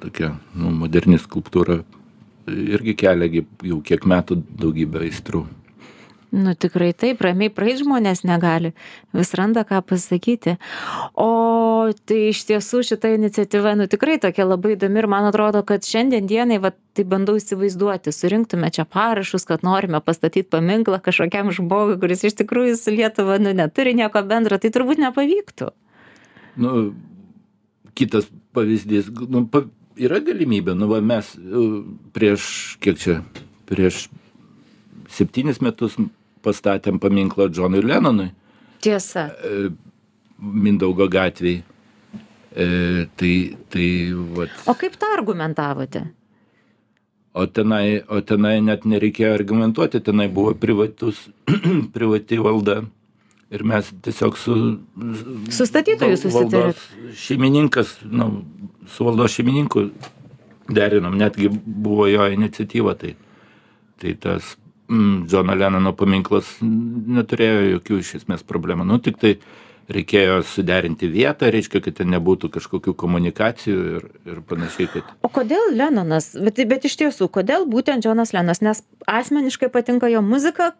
tokia 0.00 0.30
nu, 0.56 0.70
moderni 0.72 1.18
skulptūra, 1.20 1.82
irgi 2.48 2.94
kelia 2.96 3.42
jau 3.68 3.82
kiek 3.84 4.06
metų 4.08 4.38
daugybę 4.56 5.02
aistrų. 5.04 5.42
Nu 6.30 6.52
tikrai 6.52 6.90
taip, 6.92 7.22
ramiai 7.24 7.48
praeit 7.48 7.78
žmonės 7.80 8.20
negali, 8.28 8.74
vis 9.16 9.30
randa 9.38 9.62
ką 9.64 9.78
pasakyti. 9.88 10.58
O 11.16 11.88
tai 12.04 12.18
iš 12.34 12.42
tiesų 12.50 12.82
šita 12.84 13.14
iniciatyva, 13.16 13.72
nu 13.80 13.86
tikrai 13.88 14.18
tokia 14.20 14.44
labai 14.44 14.74
įdomi 14.74 15.00
ir 15.00 15.08
man 15.08 15.28
atrodo, 15.30 15.62
kad 15.64 15.88
šiandien 15.88 16.28
dienai, 16.28 16.58
va, 16.60 16.74
tai 16.92 17.06
bandau 17.08 17.38
įsivaizduoti, 17.40 18.12
surinktume 18.12 18.68
čia 18.74 18.84
parašus, 18.84 19.48
kad 19.48 19.64
norime 19.64 20.02
pastatyti 20.04 20.44
paminklą 20.52 21.00
kažkokiam 21.06 21.48
žmogui, 21.54 21.96
kuris 22.02 22.26
iš 22.28 22.36
tikrųjų 22.42 22.76
su 22.76 22.92
Lietuva, 22.92 23.40
nu 23.40 23.56
neturi 23.56 23.96
nieko 23.96 24.20
bendro, 24.28 24.60
tai 24.60 24.68
turbūt 24.74 25.00
nepavyktų. 25.00 25.72
Nu, 26.60 26.74
kitas 27.96 28.28
pavyzdys, 28.52 29.08
nu, 29.32 29.46
pa, 29.48 29.64
yra 29.96 30.20
galimybė, 30.28 30.76
nu, 30.76 30.92
va, 30.92 31.00
mes 31.00 31.32
e, 31.40 31.66
prieš, 32.12 32.76
kiek 32.84 33.00
čia, 33.00 33.20
prieš 33.70 34.10
septynis 35.08 35.62
metus 35.64 35.96
pastatėm 36.44 36.98
paminklą 37.02 37.48
Džonui 37.52 37.82
Lennonui. 37.84 38.30
Tiesa. 38.84 39.28
e, 39.44 39.70
Mindaugo 40.38 41.08
gatvėje. 41.10 41.64
Tai, 42.58 43.32
tai, 43.70 43.86
vat, 44.34 44.50
O 44.66 44.72
kaip 44.74 44.94
tą 44.98 45.06
argumentavote? 45.14 46.00
o, 47.38 47.44
tenai, 47.46 48.00
o 48.10 48.18
tenai 48.24 48.56
net 48.64 48.82
nereikėjo 48.88 49.30
argumentuoti, 49.36 50.00
tenai 50.02 50.26
buvo 50.32 50.54
privatus, 50.58 51.20
privati 51.94 52.38
valda. 52.42 52.80
Ir 53.54 53.62
mes 53.64 53.92
tiesiog 54.04 54.36
su... 54.40 54.54
Su 55.54 55.66
statytoju 55.68 56.16
val- 56.16 56.18
susitarėt? 56.20 56.80
valdos 56.82 57.20
Šeimininkas, 57.20 57.92
nu, 58.04 58.26
su 58.92 59.06
valdos 59.06 59.32
šeimininku 59.38 59.86
derinom, 60.68 61.14
netgi 61.20 61.48
buvo 61.52 62.08
jo 62.10 62.26
iniciatyva. 62.34 62.96
Tai, 63.00 63.14
tai 64.02 64.12
tas 64.20 64.56
Džono 64.88 65.54
Lenano 65.54 65.92
paminklas 65.96 66.58
neturėjo 66.62 67.64
jokių 67.74 68.02
iš 68.02 68.14
esmės 68.22 68.44
problemų. 68.48 68.86
Nu, 68.88 68.96
tik 69.04 69.18
tai 69.20 69.34
reikėjo 69.92 70.42
suderinti 70.44 71.08
vietą, 71.08 71.48
reiškia, 71.52 71.80
kad 71.84 71.96
ten 71.96 72.10
nebūtų 72.12 72.50
kažkokių 72.52 72.92
komunikacijų 73.00 73.84
ir, 73.98 74.02
ir 74.28 74.40
panašiai, 74.48 74.88
kad 74.92 75.12
O 75.24 75.30
kodėl 75.32 75.72
Lenonas, 75.76 76.30
bet, 76.36 76.60
bet 76.68 76.84
iš 76.88 76.98
tiesų, 77.00 77.30
kodėl 77.32 77.64
būtent 77.68 78.04
Džonas 78.04 78.34
Lenonas, 78.36 78.60
nes 78.64 78.82
asmeniškai 79.08 79.70
patinka 79.72 80.10
jo 80.12 80.20
muzika 80.24 80.74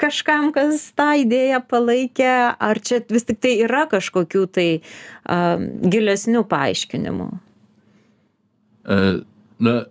kažkam, 0.00 0.50
kas 0.56 0.90
tą 0.96 1.14
idėją 1.22 1.62
palaikė, 1.68 2.34
ar 2.60 2.80
čia 2.84 3.00
vis 3.08 3.24
tik 3.28 3.40
tai 3.44 3.56
yra 3.64 3.86
kažkokių 3.88 4.44
tai 4.52 4.68
uh, 4.80 5.56
gilesnių 5.88 6.44
paaiškinimų? 6.52 7.32
E, 8.88 9.00
Na, 9.58 9.82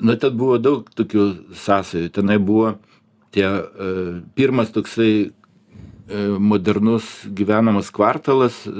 na, 0.00 0.16
ten 0.18 0.34
buvo 0.36 0.58
daug 0.58 0.88
tokių 0.96 1.26
sąsajų. 1.58 2.10
Tenai 2.14 2.38
buvo 2.42 2.74
tie 3.34 3.46
e, 3.46 3.62
pirmas 4.38 4.72
toksai 4.74 5.12
e, 5.24 5.30
modernus 6.38 7.24
gyvenamas 7.26 7.90
kvartalas 7.94 8.64
e, 8.66 8.74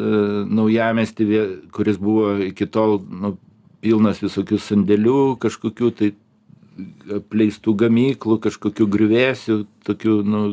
naujamesti, 0.50 1.26
kuris 1.74 1.98
buvo 2.02 2.36
iki 2.46 2.66
tol 2.66 3.00
nu, 3.02 3.36
pilnas 3.84 4.22
visokių 4.24 4.60
sandėlių, 4.62 5.18
kažkokių 5.42 5.90
tai 5.98 6.12
apleistų 7.20 7.74
gamyklų, 7.84 8.38
kažkokių 8.48 8.86
grįvėsių, 8.90 9.58
tokių 9.86 10.20
nu, 10.26 10.44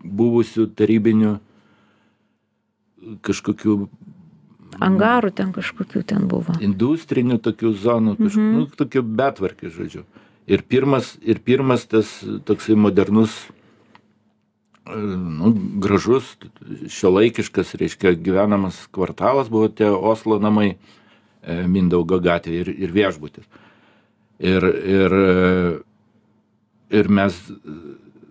buvusių 0.00 0.68
tarybinių 0.78 1.38
kažkokių 3.26 3.74
Angarų 4.80 5.30
ten 5.36 5.52
kažkokių 5.52 6.02
ten 6.08 6.26
buvo. 6.30 6.56
Industrinių 6.64 7.38
tokių 7.44 7.72
zonų, 7.82 8.16
kažkokių, 8.18 8.44
mhm. 8.46 8.58
nu, 8.58 8.80
tokių 8.80 9.04
betvarkį, 9.20 9.72
žodžiu. 9.76 10.04
Ir 10.50 10.64
pirmas, 10.66 11.14
ir 11.22 11.38
pirmas 11.44 11.84
tas 11.86 12.10
toksai 12.48 12.74
modernus, 12.80 13.34
nu, 14.96 15.52
gražus, 15.82 16.32
šiuolaikiškas, 16.90 17.74
reiškia, 17.78 18.14
gyvenamas 18.18 18.80
kvartalas 18.94 19.50
buvo 19.52 19.68
tie 19.68 19.90
Oslo 19.90 20.40
namai 20.42 20.72
e, 20.72 20.76
Mindaugo 21.68 22.18
gatvė 22.22 22.64
ir, 22.64 22.72
ir 22.86 22.94
viešbutis. 22.94 23.46
Ir, 24.40 24.64
ir, 24.64 25.14
ir 26.96 27.10
mes, 27.12 27.36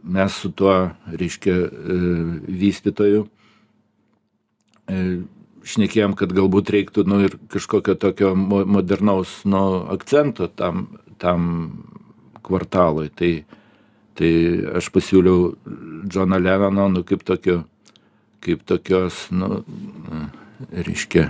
mes 0.03 0.37
su 0.41 0.51
tuo, 0.51 0.75
reiškia, 1.13 1.55
e, 1.55 1.99
vystytoju 2.63 3.27
e, 4.89 5.03
šnekėjom, 5.67 6.15
kad 6.19 6.33
galbūt 6.35 6.71
reiktų 6.73 7.05
nu, 7.09 7.21
ir 7.27 7.37
kažkokio 7.51 7.95
tokio 7.99 8.33
modernaus 8.35 9.41
nu, 9.49 9.63
akcento 9.93 10.47
tam, 10.47 10.87
tam 11.21 11.49
kvartalui. 12.45 13.09
Tai, 13.15 13.31
tai 14.19 14.31
aš 14.79 14.91
pasiūliau 14.95 15.51
Džoną 16.09 16.39
Lennoną, 16.41 16.87
nu, 16.93 17.03
kaip, 17.07 17.25
tokio, 17.27 17.63
kaip 18.45 18.63
tokios, 18.67 19.27
nu, 19.35 19.63
reiškia, 20.71 21.29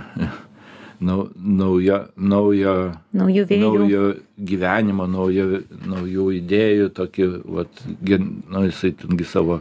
nau, 1.00 1.28
naujo, 1.34 2.00
naujo, 2.16 2.74
naujų 3.16 3.44
vėjų. 3.50 3.68
naujo 3.74 4.06
gyvenimo, 4.50 5.06
naujo, 5.10 5.62
naujų 5.90 6.26
idėjų, 6.40 6.90
tokį, 6.96 7.28
vat, 7.58 7.84
gen, 8.06 8.32
nu, 8.50 8.66
jisai 8.68 8.92
tengi 8.98 9.28
savo 9.28 9.60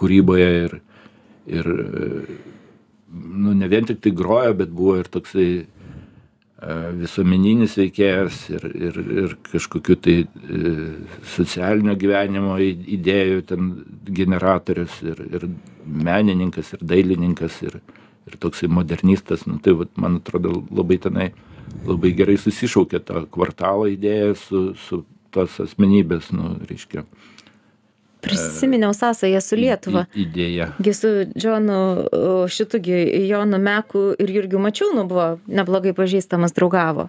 kūryboje 0.00 0.50
ir, 0.64 0.78
ir 1.50 1.68
nu, 3.10 3.52
ne 3.54 3.68
vien 3.68 3.86
tik 3.86 4.00
tai 4.04 4.12
grojo, 4.16 4.54
bet 4.60 4.72
buvo 4.74 4.96
ir 5.00 5.10
toksai 5.10 5.48
e, 5.60 5.66
visuomeninis 7.00 7.76
veikėjas 7.80 8.40
ir, 8.54 8.66
ir, 8.88 9.00
ir 9.24 9.36
kažkokiu 9.50 9.98
tai 10.04 10.16
e, 10.24 10.74
socialinio 11.34 11.96
gyvenimo 12.00 12.56
idėjų 12.60 13.44
ten 13.50 13.70
generatorius 14.20 15.00
ir, 15.06 15.22
ir 15.30 15.48
menininkas 15.84 16.74
ir 16.76 16.84
dailininkas 16.94 17.62
ir, 17.66 17.80
ir 18.30 18.40
toksai 18.42 18.70
modernistas. 18.70 19.46
Nu, 19.50 19.58
tai 19.62 19.76
vat, 19.82 19.94
man 20.00 20.20
atrodo 20.22 20.60
labai 20.70 21.00
tenai 21.02 21.30
labai 21.86 22.12
gerai 22.16 22.36
susišaukė 22.40 23.00
tą 23.06 23.24
kvartalo 23.32 23.88
idėją 23.90 24.34
su, 24.38 24.62
su 24.78 25.02
tos 25.34 25.58
asmenybės, 25.62 26.30
nu, 26.34 26.56
reiškia, 26.68 27.04
Prisiminiau 28.20 28.94
sąsąją 28.94 29.40
su 29.40 29.56
Lietuva. 29.56 30.04
Idėja. 30.14 30.70
Gi 30.82 30.94
su 30.94 31.12
Džonu 31.32 31.80
šitugi 32.52 33.26
Jonu 33.28 33.58
Meku 33.58 34.10
ir 34.18 34.32
Jurgiu 34.36 34.62
Mačiūnu 34.62 35.06
buvo 35.08 35.28
neblogai 35.48 35.94
pažįstamas, 35.96 36.54
draugavo. 36.56 37.08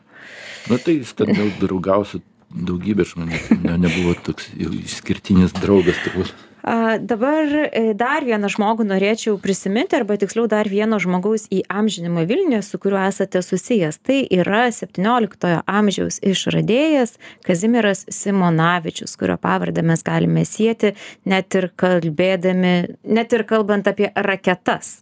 Na 0.70 0.78
tai 0.78 1.00
jis 1.02 1.16
daug 1.18 1.58
draugausiu 1.62 2.22
daugybė 2.52 3.06
žmonių, 3.08 3.40
ne, 3.64 3.78
nebuvo 3.86 4.16
toks 4.26 4.50
išskirtinis 4.60 5.54
draugas 5.62 6.00
turbūt. 6.06 6.34
A, 6.64 6.98
dabar 7.02 7.46
e, 7.74 7.94
dar 7.98 8.22
vieną 8.22 8.50
žmogų 8.54 8.86
norėčiau 8.86 9.40
prisiminti, 9.42 9.98
arba 9.98 10.14
tiksliau 10.22 10.46
dar 10.52 10.70
vieno 10.70 11.00
žmogaus 11.02 11.48
įamžinimą 11.50 12.28
Vilniuje, 12.30 12.62
su 12.62 12.78
kuriuo 12.82 13.02
esate 13.08 13.42
susijęs. 13.42 13.98
Tai 14.06 14.20
yra 14.30 14.68
17-ojo 14.70 15.64
amžiaus 15.66 16.22
išradėjas 16.22 17.18
Kazimiras 17.48 18.06
Simonavičius, 18.14 19.18
kurio 19.18 19.40
pavardę 19.42 19.82
mes 19.82 20.06
galime 20.06 20.46
sėti 20.46 20.94
net 21.26 21.58
ir 21.58 21.72
kalbėdami, 21.74 22.76
net 23.10 23.34
ir 23.34 23.48
kalbant 23.50 23.90
apie 23.90 24.14
raketas. 24.14 25.00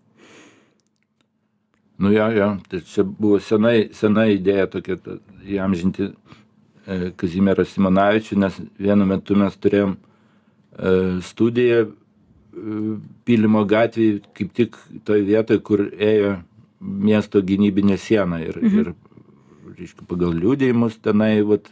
Nu 1.99 2.13
jo, 2.15 2.31
jo, 2.31 2.53
tai 2.71 2.85
čia 2.87 3.03
buvo 3.03 3.41
senai, 3.43 3.89
sena 3.91 4.29
idėja 4.31 4.69
tokia 4.71 4.95
įamžinti 5.43 6.05
e, 6.07 6.13
Kazimierą 7.19 7.67
Simonavičių, 7.67 8.39
nes 8.39 8.61
vienu 8.79 9.07
metu 9.09 9.35
mes 9.35 9.59
turėjom 9.59 9.97
studija 11.25 11.83
e, 11.83 11.89
Pylimo 13.27 13.65
gatvėje, 13.67 14.21
kaip 14.37 14.53
tik 14.55 14.77
toje 15.07 15.25
vietoje, 15.27 15.61
kur 15.65 15.85
ėjo 15.91 16.37
miesto 16.79 17.41
gynybinė 17.43 17.97
siena. 17.99 18.39
Ir, 18.43 18.59
mhm. 18.61 18.79
ir 18.79 19.79
reiškia, 19.79 20.07
pagal 20.09 20.35
liūdėjimus 20.39 20.99
tenai 21.03 21.39
vat, 21.47 21.71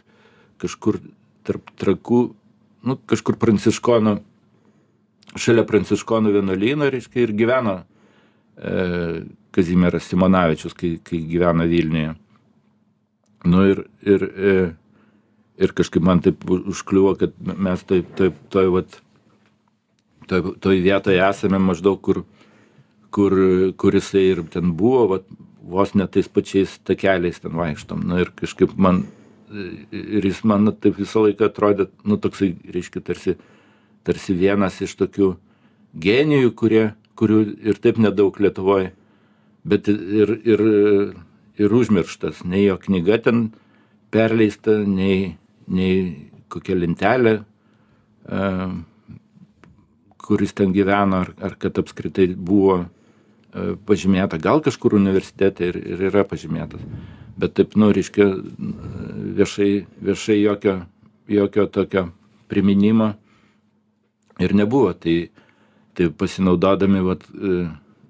kažkur 0.60 1.00
tarp 1.48 1.70
trakų, 1.80 2.22
nu, 2.88 2.98
kažkur 3.08 3.38
pranciškonų, 3.40 4.18
šalia 5.38 5.64
pranciškonų 5.68 6.34
vienuolyno, 6.38 6.88
reiškia, 6.92 7.24
ir 7.24 7.34
gyveno 7.36 7.78
e, 7.80 9.24
Kazimieras 9.54 10.08
Simonavičius, 10.10 10.76
kai, 10.76 10.96
kai 11.04 11.22
gyveno 11.28 11.66
Vilniuje. 11.68 12.14
Nu 13.48 13.64
ir, 13.70 13.84
ir 14.02 14.24
e, 14.28 14.54
ir 15.58 15.74
kažkaip 15.74 16.04
man 16.04 16.22
taip 16.22 16.44
užkliuvo, 16.48 17.14
kad 17.18 17.34
mes 17.42 17.82
taip, 17.88 18.10
taip, 18.18 18.38
toj, 18.52 18.70
vat, 18.76 18.98
toj, 20.30 20.54
toj 20.62 20.80
vietoje 20.84 21.20
esame 21.24 21.60
maždaug, 21.62 22.00
kur, 22.02 22.22
kur, 23.14 23.36
kur 23.80 23.98
jisai 23.98 24.24
ir 24.32 24.44
ten 24.52 24.74
buvo, 24.78 25.06
vat, 25.16 25.26
vos 25.68 25.94
net 25.98 26.14
tais 26.14 26.28
pačiais 26.30 26.78
takeliais 26.86 27.42
ten 27.42 27.56
vaikštom. 27.58 28.06
Na 28.08 28.22
ir 28.22 28.32
kažkaip 28.36 28.76
man, 28.80 29.04
ir 29.92 30.24
jis 30.24 30.44
man 30.48 30.70
taip 30.72 31.00
visą 31.00 31.26
laiką 31.26 31.50
atrodė, 31.50 31.88
nu 32.08 32.20
toksai, 32.20 32.54
reiškia, 32.74 33.04
tarsi, 33.04 33.36
tarsi 34.06 34.36
vienas 34.38 34.78
iš 34.84 34.94
tokių 35.00 35.34
genijų, 35.98 36.54
kurie, 36.56 36.84
kurių 37.18 37.42
ir 37.66 37.82
taip 37.82 37.98
nedaug 38.00 38.38
Lietuvoje, 38.40 38.92
bet 39.68 39.90
ir, 39.90 40.38
ir, 40.46 40.62
ir 41.58 41.74
užmirštas. 41.80 42.44
Nei 42.46 42.68
jo 42.68 42.78
knyga 42.80 43.18
ten 43.26 43.48
perleista, 44.14 44.78
nei, 44.86 45.36
nei 45.68 46.30
kokia 46.52 46.76
lentelė, 46.78 47.34
e, 48.28 48.44
kuris 50.28 50.54
ten 50.56 50.72
gyveno, 50.76 51.22
ar, 51.24 51.32
ar 51.40 51.56
kad 51.60 51.78
apskritai 51.80 52.28
buvo 52.34 52.80
e, 52.82 53.74
pažymėta, 53.88 54.40
gal 54.42 54.62
kažkur 54.64 54.96
universitete 54.98 55.70
ir, 55.72 55.80
ir 55.94 56.06
yra 56.10 56.24
pažymėtas. 56.28 56.84
Bet 57.38 57.54
taip, 57.54 57.76
nu, 57.78 57.92
reiškia, 57.94 58.26
viešai, 59.38 59.70
viešai 60.02 60.40
jokio, 60.40 60.80
jokio 61.30 61.68
tokio 61.70 62.08
priminimo 62.50 63.12
ir 64.42 64.56
nebuvo. 64.58 64.90
Tai, 64.98 65.20
tai 65.94 66.08
pasinaudodami 66.10 67.04
vat, 67.06 67.28
e, 67.30 67.60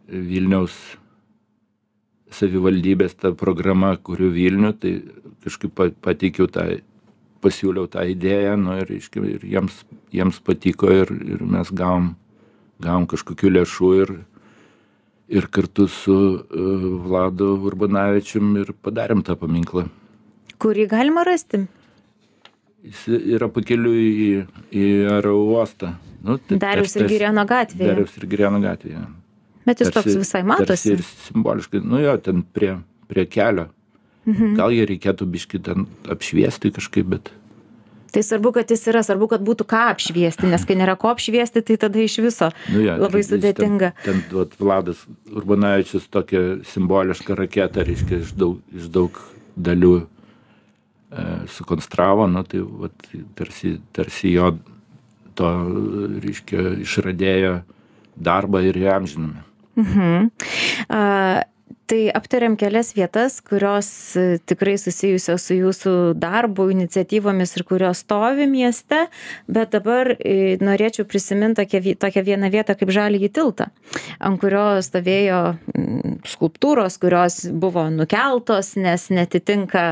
Vilniaus 0.09 0.75
savivaldybės 2.33 3.16
tą 3.21 3.35
programą, 3.37 3.94
kuriu 4.05 4.31
Vilnių, 4.33 4.73
tai 4.81 4.94
kažkaip 5.44 6.01
pateikiau 6.05 6.49
tą 6.53 6.66
pasiūliau 7.44 7.88
tą 7.90 8.05
idėją, 8.09 8.57
nu, 8.61 8.79
ir, 8.81 8.88
reiškia, 8.90 9.22
ir 9.37 9.46
jiems, 9.46 9.83
jiems 10.14 10.40
patiko 10.44 10.90
ir, 10.92 11.12
ir 11.12 11.44
mes 11.44 11.70
gavom, 11.74 12.12
gavom 12.83 13.07
kažkokių 13.11 13.53
lėšų 13.59 13.92
ir, 14.03 14.12
ir 15.38 15.48
kartu 15.53 15.88
su 15.92 16.18
uh, 16.18 16.87
Vladu 17.05 17.55
Urbanavičium 17.70 18.57
ir 18.62 18.74
padarėm 18.83 19.24
tą 19.27 19.38
paminklą. 19.38 19.87
Kurį 20.59 20.88
galima 20.90 21.22
rasti? 21.27 21.66
Jis 22.88 23.07
yra 23.37 23.48
pakeliu 23.53 23.92
į, 23.94 24.29
į 24.74 24.85
aerouostą. 25.18 25.94
Nu, 26.24 26.38
tai 26.42 26.59
Darius 26.62 26.96
ir 26.98 27.07
Girėno 27.11 27.44
gatvėje. 27.46 27.90
Darius 27.92 28.14
ir 28.18 28.27
Girėno 28.31 28.61
gatvėje. 28.62 29.03
Bet 29.68 29.83
jis 29.83 29.90
tarsi, 29.92 30.14
toks 30.14 30.22
visai 30.22 30.42
matosi. 30.46 30.94
Ir 30.94 31.03
simboliškai, 31.29 31.83
nu 31.85 32.01
jo, 32.03 32.14
ten 32.22 32.42
prie, 32.42 32.72
prie 33.11 33.27
kelio. 33.29 33.68
Mhm. 34.29 34.55
Gal 34.59 34.75
jį 34.77 34.87
reikėtų 34.93 35.29
biškį 35.33 35.61
ten 35.64 35.87
apšviesti 36.12 36.73
kažkaip, 36.77 37.07
bet. 37.17 37.31
Tai 38.12 38.23
svarbu, 38.25 38.53
kad 38.57 38.71
jis 38.73 38.87
yra, 38.88 39.03
svarbu, 39.05 39.29
kad 39.33 39.43
būtų 39.45 39.67
ką 39.69 39.83
apšviesti, 39.93 40.49
nes 40.49 40.64
kai 40.69 40.77
nėra 40.81 40.95
ko 41.01 41.11
apšviesti, 41.12 41.61
tai 41.64 41.77
tada 41.81 42.01
iš 42.01 42.17
viso 42.25 42.49
nu 42.73 42.81
ja, 42.81 42.97
labai 43.01 43.21
sudėtinga. 43.25 43.91
Ten, 44.05 44.23
ten 44.25 44.37
vat, 44.37 44.55
Vladas 44.61 45.03
Urbanavičius 45.29 46.09
tokią 46.12 46.45
simbolišką 46.69 47.37
raketą, 47.37 47.85
reiškia, 47.85 48.23
iš 48.25 48.33
daug, 48.38 48.62
iš 48.73 48.88
daug 48.95 49.21
dalių 49.61 49.93
e, 50.01 50.07
sukonstravo, 51.53 52.25
nu, 52.33 52.45
tai 52.49 52.64
vat, 52.64 53.11
tarsi, 53.37 53.77
tarsi 53.97 54.33
jo 54.38 54.55
to, 55.37 55.53
reiškia, 56.25 56.64
išradėjo 56.88 57.59
darbą 58.17 58.64
ir 58.64 58.81
jam 58.88 59.07
žinome. 59.09 59.45
Mhm. 59.79 60.33
Uh, 60.88 61.45
tai 61.89 62.01
aptarėm 62.15 62.57
kelias 62.61 62.93
vietas 62.97 63.39
kurios 63.45 63.89
e, 64.19 64.39
tikrai 64.49 64.77
susijusios 64.81 65.47
su 65.49 65.57
jūsų 65.57 65.95
darbu 66.21 66.69
iniciatyvomis 66.75 67.57
ir 67.57 67.65
kurios 67.69 68.03
stovi 68.05 68.49
mieste 68.51 69.07
bet 69.49 69.73
dabar 69.77 70.13
e, 70.19 70.59
norėčiau 70.61 71.09
prisimint 71.09 71.59
tokią 71.59 71.97
tokią 72.03 72.25
vieną 72.29 72.53
vietą 72.53 72.77
kaip 72.79 72.93
žaliąjį 72.95 73.33
tiltą 73.41 73.71
ant 74.19 74.41
kurio 74.43 74.67
stovėjo 74.85 75.43
skulptūros 76.29 77.01
kurios 77.01 77.41
buvo 77.53 77.89
nukeltos 77.95 78.75
nes 78.77 79.09
neatitinka 79.15 79.85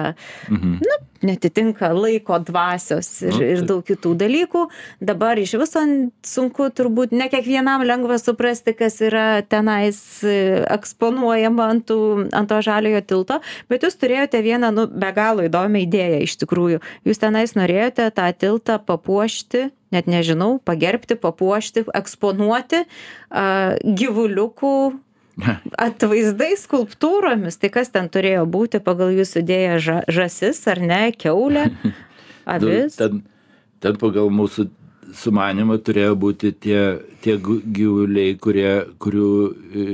mhm. 0.50 0.80
nu 0.84 1.02
netitinka 1.26 1.90
laiko 1.96 2.38
dvasios 2.46 3.08
ir, 3.24 3.34
Nu, 3.34 3.42
ir 3.44 3.60
taip. 3.60 3.68
daug 3.70 3.82
kitų 3.88 4.12
dalykų. 4.22 4.62
Dabar 5.10 5.38
iš 5.42 5.56
viso 5.60 5.82
sunku 6.26 6.68
turbūt 6.70 7.12
ne 7.16 7.28
kiekvienam 7.32 7.84
lengva 7.86 8.18
suprasti, 8.22 8.74
kas 8.78 9.00
yra 9.04 9.42
tenais 9.46 9.98
e, 10.24 10.64
eksponuojama 10.76 11.70
ant, 11.74 11.86
tų, 11.90 11.98
ant 12.36 12.50
to 12.50 12.60
žaliojo 12.64 13.02
tilto, 13.06 13.40
bet 13.70 13.86
jūs 13.86 13.98
turėjote 14.00 14.42
vieną, 14.46 14.72
nu, 14.76 14.86
be 14.90 15.10
galo 15.16 15.46
įdomią 15.46 15.84
idėją 15.86 16.20
iš 16.26 16.36
tikrųjų. 16.44 16.82
Jūs 17.08 17.22
tenais 17.22 17.56
norėjote 17.58 18.10
tą 18.16 18.28
tiltą 18.38 18.78
papuošti, 18.86 19.68
net 19.94 20.08
nežinau, 20.10 20.56
pagerbti, 20.66 21.18
papuošti, 21.20 21.86
eksponuoti 21.94 22.84
a, 23.30 23.76
gyvuliukų 23.82 24.76
atvaizdai 25.86 26.54
skulptūromis. 26.60 27.58
Tai 27.60 27.70
kas 27.74 27.92
ten 27.94 28.08
turėjo 28.12 28.46
būti 28.48 28.80
pagal 28.84 29.12
jūsų 29.16 29.42
idėją 29.44 29.78
ža, 29.84 29.98
žasis 30.08 30.62
ar 30.72 30.82
ne, 30.82 31.02
keulė, 31.12 31.68
Nu, 32.46 32.52
avis? 32.54 32.94
ten, 32.94 33.24
ten 33.82 33.96
pagal 34.00 34.30
mūsų 34.30 34.68
sumanimą 35.16 35.78
turėjo 35.82 36.16
būti 36.18 36.52
tie, 36.54 36.82
tie 37.24 37.36
gyvuliai, 37.38 38.36
kurie, 38.42 38.70
kurių 39.02 39.30
e, 39.46 39.86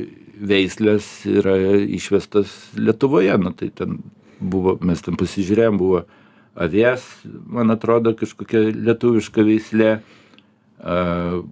veislės 0.42 1.09
yra 1.31 1.57
išvestas 1.85 2.52
Lietuvoje. 2.76 3.35
Nu, 3.40 3.55
tai 3.57 3.70
ten 3.74 4.00
buvo, 4.40 4.76
mes 4.85 5.02
ten 5.05 5.16
pasižiūrėjom, 5.20 5.81
buvo 5.81 6.05
avies, 6.52 7.05
man 7.24 7.72
atrodo, 7.72 8.14
kažkokia 8.18 8.68
lietuviška 8.76 9.44
veislė. 9.46 9.96
a, 10.83 11.42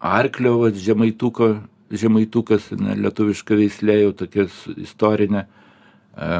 Arklio, 0.00 0.70
žemaituko, 0.72 1.58
žemaitukas, 1.90 2.70
ne, 2.78 2.96
lietuviška 3.06 3.58
veislė, 3.58 4.00
jau 4.04 4.12
tokia 4.24 4.46
istorinė. 4.78 5.46
a, 6.14 6.36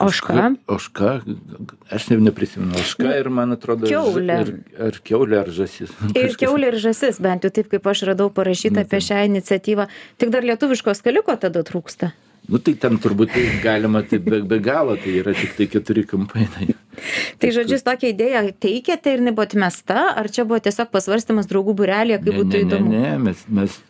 Ožka. 0.00 0.48
Oška, 0.66 1.20
aš 1.94 2.08
jau 2.10 2.18
neprisimenu. 2.18 2.74
Oška 2.80 3.12
ir 3.14 3.28
man 3.30 3.54
atrodo. 3.54 3.86
Kiaulė. 3.86 4.38
Ir, 4.42 4.50
ar 4.88 4.98
kiaulė, 5.06 5.38
ar 5.44 5.50
žasis. 5.54 5.92
Ir 6.18 6.34
keulė 6.40 6.72
ir 6.72 6.78
žasis, 6.82 7.20
bent 7.22 7.46
jau 7.46 7.52
taip, 7.54 7.68
kaip 7.70 7.86
aš 7.86 8.02
radau 8.10 8.26
parašyta 8.34 8.82
apie 8.82 8.98
šią 9.06 9.22
iniciatyvą. 9.28 9.86
Tik 10.18 10.34
dar 10.34 10.46
lietuviško 10.50 10.96
skaliko 10.98 11.36
tada 11.38 11.62
trūksta. 11.66 12.10
Nu 12.44 12.60
tai 12.60 12.74
ten 12.76 12.98
turbūt 13.00 13.32
tai 13.32 13.44
galima 13.64 14.02
taip 14.04 14.26
be, 14.28 14.42
be 14.44 14.58
galo, 14.60 14.98
tai 15.00 15.14
yra 15.22 15.32
tik 15.36 15.54
tai 15.56 15.68
keturi 15.72 16.04
kampai. 16.08 16.44
Tai. 16.52 16.66
Tai 17.40 17.50
žodžiu, 17.56 17.78
tokią 17.86 18.12
idėją 18.12 18.42
teikėte 18.62 19.14
ir 19.14 19.22
jinai 19.22 19.32
buvo 19.34 19.46
atmesta, 19.48 20.10
ar 20.12 20.28
čia 20.32 20.44
buvo 20.48 20.60
tiesiog 20.62 20.92
pasvarstymas 20.92 21.48
draugų 21.50 21.74
burelėje, 21.80 22.20
kaip 22.20 22.30
Ne, 22.34 22.38
būtų 22.42 22.52
ne, 22.52 22.60
ne, 22.60 22.68
įdomu? 22.68 22.92
ne, 22.92 23.16
mes, 23.24 23.48
mes 23.48 23.80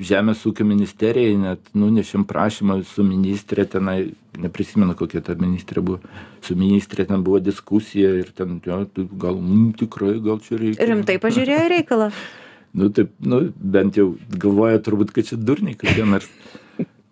Žemės 0.00 0.46
ūkio 0.48 0.64
ministerijai 0.64 1.34
net 1.36 1.66
nunešėm 1.76 2.22
prašymą 2.24 2.78
su 2.88 3.04
ministrė 3.04 3.66
tenai, 3.68 4.14
neprisimenu 4.40 4.94
kokia 4.96 5.20
ta 5.26 5.34
ministrė 5.36 5.82
buvo, 5.84 5.98
su 6.40 6.56
ministrė 6.56 7.04
ten 7.10 7.20
buvo 7.26 7.36
diskusija 7.44 8.14
ir 8.22 8.30
ten, 8.32 8.62
jo, 8.64 8.78
gal 8.96 9.36
mm, 9.36 9.74
tikrai, 9.82 10.14
gal 10.24 10.40
čia 10.46 10.56
reikia. 10.56 10.86
Rimtai 10.88 11.18
pažiūrėjo 11.20 11.66
reikalą. 11.76 12.12
Nu 12.70 12.86
taip, 12.94 13.08
nu 13.18 13.40
bent 13.58 13.96
jau 13.98 14.12
galvoja 14.30 14.78
turbūt, 14.78 15.08
kad 15.10 15.26
čia 15.26 15.34
durniai 15.34 15.74
kokie 15.74 16.04
nors. 16.06 16.28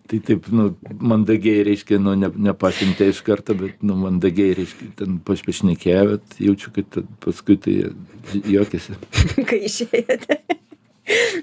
Tai 0.09 0.17
taip, 0.25 0.47
nu, 0.49 0.71
mandagiai, 1.05 1.61
reiškia, 1.67 1.99
nu, 2.01 2.15
ne, 2.17 2.31
nepasiuntė 2.49 3.11
iš 3.11 3.19
karto, 3.25 3.53
bet, 3.57 3.75
nu, 3.85 3.93
mandagiai, 3.99 4.55
reiškia, 4.57 4.87
ten 4.97 5.19
pašpešnekėjo, 5.27 6.05
bet 6.15 6.39
jaučiu, 6.41 6.73
kad 6.73 6.87
ten 6.95 7.11
paskui 7.21 7.59
tai 7.61 7.75
juokėsi. 8.49 8.97
kai 9.51 9.61
išėjote. 9.69 10.39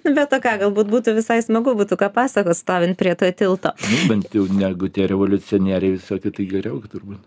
Nu, 0.03 0.15
Bet 0.15 0.31
to 0.31 0.39
ką, 0.43 0.57
galbūt 0.65 0.91
būtų 0.91 1.17
visai 1.17 1.39
smagu, 1.43 1.75
būtų 1.79 1.99
ką 1.99 2.11
pasakot 2.15 2.59
stovint 2.59 2.99
prie 2.99 3.15
to 3.19 3.31
tilto. 3.35 3.73
Nu, 3.87 4.03
bent 4.11 4.35
jau 4.35 4.47
negu 4.51 4.91
tie 4.91 5.09
revoliucionieriai 5.11 5.97
visokie, 5.97 6.35
tai 6.35 6.47
geriau 6.51 6.79
turbūt. 6.91 7.23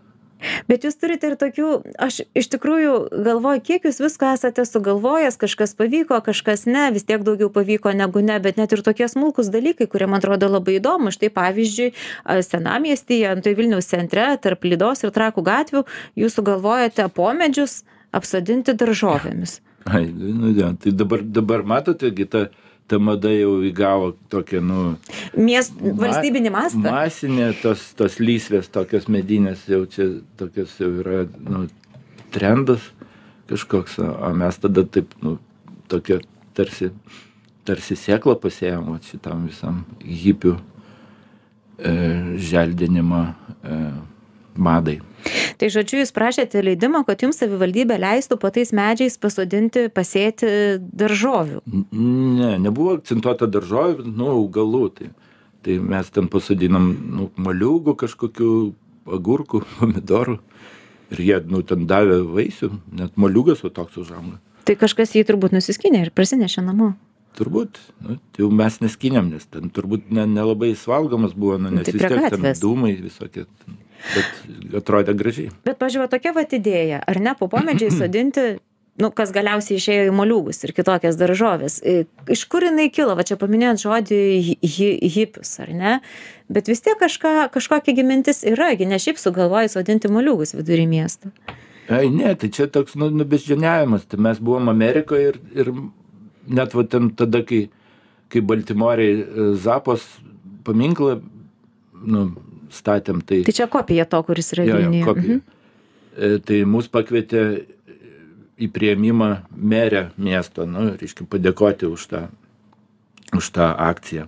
Bet 0.70 0.84
jūs 0.86 0.96
turite 1.00 1.30
ir 1.30 1.36
tokių, 1.40 1.70
aš 2.00 2.22
iš 2.36 2.50
tikrųjų 2.54 2.94
galvoju, 3.26 3.62
kiek 3.66 3.86
jūs 3.88 4.00
visko 4.02 4.30
esate 4.34 4.64
sugalvojęs, 4.68 5.38
kažkas 5.40 5.74
pavyko, 5.78 6.20
kažkas 6.24 6.66
ne, 6.68 6.88
vis 6.94 7.06
tiek 7.08 7.24
daugiau 7.26 7.50
pavyko 7.52 7.92
negu 7.96 8.22
ne, 8.24 8.38
bet 8.42 8.60
net 8.60 8.72
ir 8.76 8.84
tokie 8.86 9.08
smulkus 9.10 9.52
dalykai, 9.52 9.88
kurie 9.90 10.08
man 10.10 10.22
atrodo 10.22 10.50
labai 10.50 10.78
įdomu. 10.78 11.12
Štai 11.14 11.32
pavyzdžiui, 11.34 11.92
senamiestyje, 12.46 13.30
ant 13.34 13.48
Vilniaus 13.48 13.90
centre, 13.90 14.26
tarp 14.42 14.64
Lydos 14.68 15.04
ir 15.04 15.14
Trakų 15.14 15.44
gatvių, 15.46 15.84
jūs 16.20 16.38
sugalvojate 16.38 17.08
pomedžius 17.14 17.82
apsodinti 18.16 18.74
daržovėmis. 18.78 19.60
Ai, 19.88 20.06
nu, 20.12 20.52
ja, 20.56 20.74
tai 20.76 20.92
dabar, 20.92 21.22
dabar 21.24 21.64
matote, 21.64 22.10
gi 22.14 22.26
ta, 22.28 22.48
ta 22.90 22.98
mada 22.98 23.30
jau 23.30 23.60
įgavo 23.66 24.12
tokią, 24.32 24.60
nu, 24.66 24.80
Miest, 25.38 25.76
valstybinį 25.78 26.50
mastą. 26.54 26.82
Masinė 26.90 27.52
tos, 27.62 27.84
tos 27.98 28.18
lysvės, 28.22 28.70
tokios 28.72 29.06
medinės 29.12 29.62
jau 29.70 29.84
čia 29.90 30.08
tokios 30.40 30.74
jau 30.80 30.90
yra 31.02 31.22
nu, 31.46 31.68
trendas 32.34 32.90
kažkoks, 33.50 33.98
o 33.98 34.32
mes 34.38 34.58
tada 34.62 34.84
taip, 34.86 35.14
nu, 35.22 35.36
tokia 35.90 36.20
tarsi, 36.54 36.90
tarsi 37.66 37.96
sėklą 37.98 38.36
pasėjom 38.42 38.92
šitam 39.06 39.46
visam 39.48 39.82
hipių 40.02 40.54
e, 40.56 41.94
želdinimo 42.50 43.24
e, 43.26 43.80
madai. 44.56 44.98
Tai 45.60 45.68
žodžiu, 45.68 45.98
jūs 46.00 46.12
prašėte 46.16 46.62
leidimo, 46.64 47.02
kad 47.04 47.20
jums 47.20 47.36
savivaldybė 47.42 47.98
leistų 48.00 48.38
po 48.40 48.48
tais 48.54 48.70
medžiais 48.72 49.18
pasodinti, 49.20 49.88
pasėti 49.92 50.48
daržovių. 50.80 51.60
Ne, 51.92 52.54
nebuvo 52.62 52.94
akcentuota 52.96 53.48
daržovė, 53.50 53.98
bet, 54.00 54.08
nu, 54.08 54.30
augalų. 54.38 54.86
Tai, 54.96 55.10
tai 55.66 55.76
mes 55.84 56.08
ten 56.14 56.30
pasodinom, 56.32 56.86
nu, 57.18 57.28
maliūgų 57.36 57.96
kažkokių, 58.00 58.52
agurkų, 59.18 59.62
pomidorų. 59.78 60.38
Ir 61.10 61.20
jie, 61.26 61.36
nu, 61.50 61.60
ten 61.66 61.84
davė 61.90 62.20
vaisių, 62.22 62.70
net 62.94 63.16
maliugas 63.20 63.64
va 63.66 63.72
toks 63.74 63.98
užauga. 64.00 64.38
Tai 64.64 64.76
kažkas 64.78 65.12
jį 65.16 65.24
turbūt 65.26 65.52
nusiskynė 65.56 66.04
ir 66.06 66.12
prasinešė 66.14 66.62
namo. 66.62 66.92
Turbūt, 67.38 67.78
nu, 68.02 68.16
tai 68.34 68.44
jau 68.44 68.48
mes 68.54 68.76
neskinėm, 68.82 69.28
nes 69.34 69.44
ten 69.50 69.70
turbūt 69.74 70.08
ne- 70.14 70.26
nelabai 70.30 70.72
ne 70.72 70.78
svalgomas 70.78 71.34
buvo, 71.34 71.58
nu, 71.62 71.70
nes 71.74 71.86
Tai 71.86 71.94
vis 71.94 72.02
tiek 72.02 72.30
ten 72.32 72.46
dūmai 72.62 72.94
visokie. 73.02 73.44
ten. 73.44 73.78
Bet 74.14 74.80
atrodė 74.80 75.14
gražiai. 75.18 75.52
Bet, 75.66 75.78
pažiūrėjau, 75.80 76.10
tokia 76.16 76.32
va 76.36 76.44
idėja, 76.46 77.02
ar 77.06 77.20
ne, 77.22 77.34
po 77.38 77.48
pomedžiai 77.52 77.92
sodinti, 78.00 78.44
nu, 79.00 79.08
kas 79.16 79.30
galiausiai 79.32 79.78
išėjo 79.80 80.08
į 80.10 80.14
moliūgus 80.16 80.58
ir 80.66 80.74
kitokias 80.76 81.16
daržovės. 81.20 81.78
Iš 82.34 82.42
kur 82.52 82.66
jinai 82.66 82.88
kilo, 82.92 83.14
va 83.16 83.24
čia 83.24 83.38
paminėjant 83.40 83.80
žodį 83.84 84.20
hi- 84.48 84.58
hi- 84.74 85.10
hipius, 85.14 85.54
ar 85.62 85.70
ne? 85.72 85.94
Bet 86.52 86.68
vis 86.68 86.82
tiek 86.84 86.98
kažką, 87.00 87.48
kažkokia 87.54 87.94
gimintis 87.96 88.42
yra, 88.48 88.72
gi 88.76 88.88
ne 88.90 88.98
šiaip 89.00 89.20
sugalvojai 89.22 89.70
sodinti 89.72 90.10
moliūgus 90.12 90.56
vidury 90.58 90.88
miesto. 90.90 91.30
Ai, 91.90 92.06
ne, 92.12 92.34
tai 92.38 92.50
čia 92.54 92.68
toks, 92.70 92.94
nu, 92.98 93.08
nu 93.10 93.24
beždžioniavimas. 93.26 94.04
Tai 94.10 94.20
mes 94.22 94.38
buvom 94.38 94.68
Amerikoje 94.70 95.32
ir, 95.32 95.38
ir 95.58 95.72
net 96.46 96.74
va 96.76 96.84
ten 96.86 97.08
tada, 97.18 97.40
kai, 97.46 97.64
kai 98.30 98.42
Baltimorei 98.46 99.10
e, 99.16 99.48
Zapos 99.58 100.04
paminklą, 100.66 101.16
nu, 102.04 102.28
statėm, 102.74 103.20
tai... 103.26 103.42
Tai 103.46 103.54
čia 103.56 103.66
kopija 103.70 104.06
to, 104.10 104.22
kuris 104.26 104.52
yra 104.56 104.66
Vilniuje. 104.68 105.14
Mhm. 105.14 105.40
E, 106.16 106.30
Tai 106.46 106.58
mus 106.68 106.88
pakvietė 106.90 107.44
į 108.60 108.68
prieimimą 108.74 109.30
merę 109.56 110.10
miesto, 110.20 110.66
nu, 110.68 110.90
reiškia, 111.00 111.26
padėkoti 111.30 111.88
už 111.88 112.06
tą, 112.10 112.22
už 113.36 113.50
tą 113.56 113.70
akciją. 113.88 114.26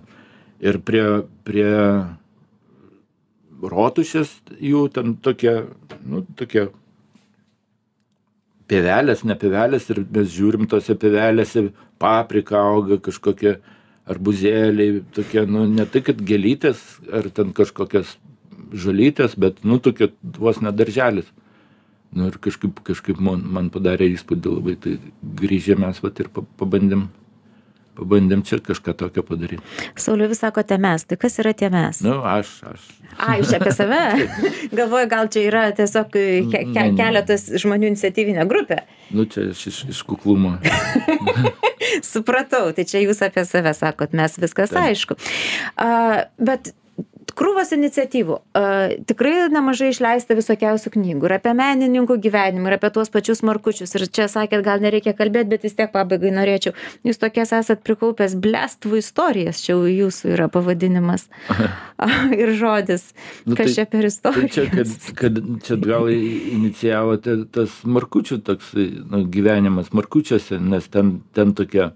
Ir 0.63 0.79
prie, 0.81 1.03
prie 1.45 1.73
rotušės 3.61 4.31
jų 4.63 4.87
ten 4.95 5.15
tokie, 5.23 5.53
nu, 6.07 6.23
tokie 6.39 6.69
pievelės, 8.71 9.23
ne 9.27 9.35
pievelės 9.39 9.89
ir 9.91 10.03
mes 10.07 10.31
žiūrim 10.33 10.67
tose 10.71 10.95
pievelėse, 10.99 11.67
paprika 12.01 12.63
auga 12.63 12.97
kažkokie 13.03 13.57
arbuzėliai, 14.09 15.03
tokie, 15.15 15.43
nu, 15.47 15.65
ne 15.69 15.85
tai, 15.87 16.01
kad 16.03 16.19
gėlytės 16.19 16.81
ar 17.13 17.29
ten 17.35 17.53
kažkokias 17.55 18.17
žolytės, 18.73 19.37
bet, 19.39 19.63
nu, 19.63 19.79
tokie 19.79 20.11
vos 20.41 20.59
nedarželis. 20.65 21.29
Nu, 22.13 22.27
ir 22.29 22.37
kažkaip, 22.37 22.77
kažkaip 22.85 23.17
man, 23.21 23.41
man 23.49 23.71
padarė 23.73 24.11
įspūdį 24.13 24.51
labai, 24.59 24.75
tai 24.77 24.97
grįžę 25.41 25.77
mes 25.81 25.97
vat 26.03 26.19
ir 26.21 26.27
pa- 26.33 26.43
pabandėm, 26.61 27.07
pabandėm 27.97 28.43
čia 28.45 28.59
kažką 28.61 28.93
tokio 28.99 29.23
padaryti. 29.25 29.61
Sauliu, 29.97 30.27
vis 30.29 30.43
sakote 30.43 30.77
mes, 30.81 31.05
tai 31.09 31.17
kas 31.21 31.39
yra 31.41 31.55
tie 31.57 31.71
mes? 31.73 32.03
Nu, 32.05 32.19
aš, 32.21 32.51
aš. 32.69 32.85
A, 33.17 33.35
jūs 33.41 33.53
apie 33.57 33.73
save? 33.73 33.99
Galvoju, 34.77 35.09
gal 35.09 35.29
čia 35.33 35.47
yra 35.49 35.63
tiesiog 35.77 36.13
ke 36.13 36.23
ke 36.53 36.61
Ne, 36.69 36.85
ne. 36.91 36.97
keletas 37.01 37.47
žmonių 37.61 37.89
iniciatyvinė 37.93 38.45
grupė. 38.49 38.83
Nu, 39.13 39.25
čia 39.25 39.47
aš 39.53 39.65
iš, 39.73 39.81
iš 39.93 40.03
kuklumo. 40.09 40.55
Supratau, 42.05 42.71
tai 42.77 42.85
čia 42.89 43.01
jūs 43.03 43.21
apie 43.25 43.43
save 43.47 43.73
sakot, 43.77 44.13
mes 44.17 44.37
viskas 44.41 44.71
Taip. 44.73 44.85
aišku. 44.93 45.17
A, 45.77 45.89
bet 46.37 46.71
krūvos 47.43 47.73
iniciatyvų. 47.75 48.37
A, 48.55 48.63
tikrai 49.09 49.33
nemažai 49.51 49.89
išleista 49.91 50.37
visokiausių 50.37 50.93
knygų 50.95 51.27
ir 51.27 51.35
apie 51.37 51.53
menininkų 51.59 52.17
gyvenimą 52.23 52.71
ir 52.71 52.77
apie 52.77 52.91
tuos 52.95 53.11
pačius 53.11 53.43
markučius. 53.43 53.91
Ir 53.99 54.07
čia 54.07 54.29
sakėt 54.31 54.63
gal 54.65 54.83
nereikia 54.83 55.15
kalbėt 55.17 55.51
bet 55.51 55.67
vis 55.67 55.75
tiek 55.75 55.91
pabaigai 55.91 56.31
norėčiau. 56.35 56.75
Jūs 57.07 57.19
tokias 57.21 57.51
esat 57.59 57.83
prikaupęs 57.83 58.37
blestvų 58.39 59.01
istorijas 59.03 59.59
čia 59.65 59.75
jau 59.75 59.83
jūsų 59.91 60.33
yra 60.37 60.47
pavadinimas. 60.53 61.27
Ir 62.41 62.53
žodis. 62.59 63.09
Nu, 63.45 63.57
kas 63.59 63.73
tai- 63.73 63.75
čia 63.75 63.85
per 63.89 64.09
Tai 64.23 64.47
čia, 64.51 64.65
kad, 64.71 64.91
kad 65.19 65.39
čia 65.63 65.77
gal 65.83 66.09
inicijavote 66.11 67.37
tas 67.53 67.75
markučių 67.83 68.39
toks 68.45 68.73
nu, 68.75 69.23
gyvenimas 69.31 69.91
markučiuose, 69.95 70.59
nes 70.63 70.87
ten, 70.91 71.17
ten 71.35 71.53
tokie 71.57 71.89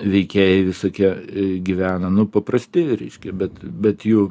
veikėjai 0.00 0.62
visokie 0.68 1.08
e, 1.08 1.46
gyvena, 1.64 2.10
nu, 2.12 2.26
paprasti, 2.32 2.84
reiškia, 2.98 3.34
bet, 3.36 3.58
bet 3.60 4.06
jų, 4.08 4.30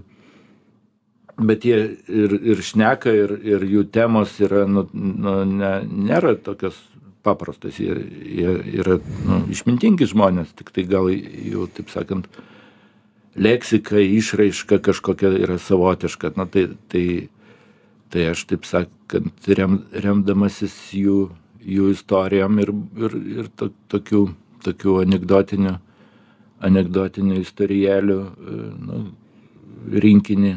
bet 1.48 1.66
jie 1.68 1.80
ir, 2.08 2.38
ir 2.54 2.62
šneka, 2.66 3.12
ir, 3.16 3.36
ir 3.46 3.66
jų 3.68 3.86
temos 3.94 4.38
yra, 4.44 4.66
nu, 4.70 4.86
nu 4.94 5.36
ne, 5.48 5.74
nėra 5.88 6.36
tokios 6.42 6.78
paprastos, 7.24 7.78
jie, 7.80 7.96
jie 8.40 8.56
yra 8.82 8.98
nu, 9.28 9.44
išmintingi 9.54 10.08
žmonės, 10.10 10.56
tik 10.58 10.72
tai 10.74 10.86
gal 10.90 11.10
jau, 11.12 11.68
taip 11.76 11.92
sakant, 11.94 12.28
leksika, 13.36 14.00
išraiška 14.02 14.82
kažkokia 14.84 15.34
yra 15.40 15.60
savotiška. 15.62 16.34
Na, 16.40 16.48
tai, 16.50 16.68
tai, 16.92 17.06
tai 18.12 18.28
aš 18.34 18.46
taip 18.50 18.66
sakant, 18.70 19.48
rem, 19.48 19.82
remdamasis 19.94 20.76
jų, 20.98 21.30
jų 21.62 21.92
istorijom 21.96 22.60
ir, 22.64 22.74
ir, 22.98 23.18
ir 23.38 23.52
to, 23.56 23.70
tokių, 23.94 24.26
tokių 24.66 24.98
anegdotinių, 25.06 25.78
anegdotinių 26.66 27.40
istorijėlių 27.42 28.20
e, 28.22 28.60
nu, 28.88 29.00
rinkinį, 30.02 30.56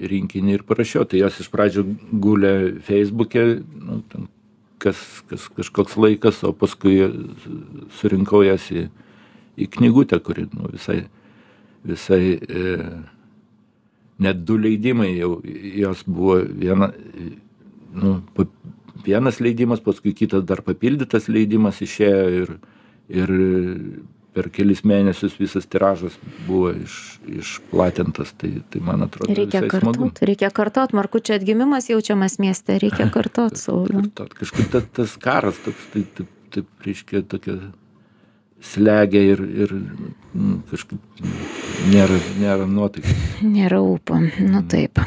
rinkinį 0.00 0.58
ir 0.58 0.66
parašiau. 0.68 1.06
Tai 1.08 1.20
jos 1.20 1.40
iš 1.42 1.50
pradžių 1.52 1.84
gulė 2.22 2.54
Facebook'e, 2.86 3.44
nu, 3.60 4.00
kas, 4.80 5.00
kas 5.30 5.46
kažkoks 5.56 5.96
laikas, 6.00 6.42
o 6.46 6.52
paskui 6.56 6.98
surinkau 8.00 8.42
jas 8.46 8.70
į, 8.72 8.88
į 9.60 9.70
knygutę, 9.76 10.20
kuri 10.24 10.46
nu, 10.54 10.70
visai, 10.72 11.02
visai 11.86 12.22
e, 12.36 12.76
net 14.20 14.44
du 14.48 14.56
leidimai 14.60 15.12
jau 15.18 15.34
jos 15.44 16.04
buvo 16.08 16.40
viena, 16.44 16.90
nu, 17.92 18.20
pa, 18.36 18.46
vienas 19.04 19.40
leidimas, 19.40 19.82
paskui 19.84 20.14
kitas 20.16 20.44
dar 20.48 20.64
papildytas 20.64 21.28
leidimas 21.32 21.80
išėjo 21.84 22.24
ir, 22.40 22.56
ir 23.08 23.36
per 24.34 24.50
kelis 24.54 24.82
mėnesius 24.86 25.36
visas 25.40 25.66
tiražas 25.70 26.16
buvo 26.46 26.70
iš, 26.76 26.96
išplatintas, 27.40 28.32
tai, 28.38 28.52
tai 28.70 28.82
man 28.84 29.06
atrodo 29.06 29.34
reikia 29.34 29.64
kartot 29.70 30.22
reikia 30.26 30.50
kartot 30.54 30.94
markučio 30.96 31.36
atgimimas 31.38 31.90
jaučiamas 31.90 32.38
mieste 32.42 32.78
reikia 32.82 33.10
kartot 33.16 33.58
sauliau 33.60 34.04
Kartot. 34.06 34.34
Kažkaip 34.38 34.70
ta, 34.72 34.82
tas 35.00 35.16
karas 35.20 35.60
toks, 35.64 35.90
tai 35.94 36.04
taip, 36.16 36.30
taip, 36.54 36.70
reiškia, 36.86 37.24
tokia 37.30 37.58
slegia 38.60 39.22
ir, 39.32 39.42
ir 39.64 39.74
mm, 39.74 40.56
kažkaip 40.70 41.22
nėra, 41.90 42.18
nėra 42.40 42.66
nuotaikos. 42.68 43.28
Nėra 43.44 43.80
ūpo. 43.84 44.20
Nu 44.44 44.62
taip. 44.68 45.00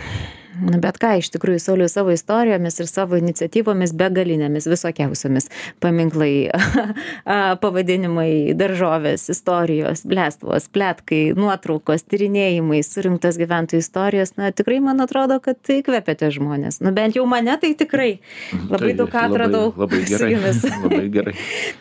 Nu, 0.62 0.78
bet 0.82 1.00
ką, 1.02 1.16
iš 1.20 1.32
tikrųjų, 1.34 1.60
Saulius 1.62 1.96
savo 1.98 2.14
istorijomis 2.14 2.80
ir 2.80 2.90
savo 2.90 3.18
iniciatyvomis 3.20 3.94
begalinėmis, 3.98 4.68
visokiausiamis 4.70 5.50
paminklai, 5.84 6.52
pavadinimai, 7.64 8.54
daržovės, 8.58 9.26
istorijos, 9.34 10.06
blestvos, 10.08 10.70
plėtkai, 10.74 11.22
nuotraukos, 11.38 12.06
tyrinėjimai, 12.08 12.84
surinktos 12.86 13.40
gyventojų 13.42 13.84
istorijos, 13.84 14.36
na 14.40 14.54
tikrai 14.56 14.80
man 14.84 15.04
atrodo, 15.04 15.40
kad 15.44 15.60
tai 15.66 15.82
kvepiate 15.86 16.30
žmonės. 16.38 16.80
Nu 16.86 16.94
bent 16.96 17.18
jau 17.18 17.26
mane 17.30 17.58
tai 17.62 17.74
tikrai 17.78 18.12
labai 18.70 18.94
Tai 18.94 18.98
daug 19.00 19.10
ką 19.10 19.24
atradau. 19.30 19.66
Labai, 19.78 20.00
labai 20.00 20.06
su 20.06 20.14
gerai. 20.14 20.32
jumis. 20.34 20.64
labai 20.86 21.10
gerai. 21.14 21.34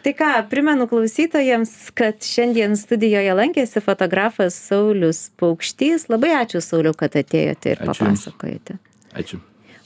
Tai 0.05 0.13
ką, 0.17 0.31
primenu 0.51 0.89
klausytojams, 0.91 1.73
kad 1.99 2.25
šiandien 2.25 2.77
studijoje 2.79 3.37
lankėsi 3.37 3.83
fotografas 3.85 4.57
Saulis 4.57 5.27
Paukštys. 5.41 6.09
Labai 6.13 6.33
ačiū 6.41 6.63
Sauliu, 6.65 6.95
kad 6.97 7.17
atėjote 7.19 7.75
ir 7.75 7.85
papasakojate. 7.85 8.62
Ačiū. 9.15 9.41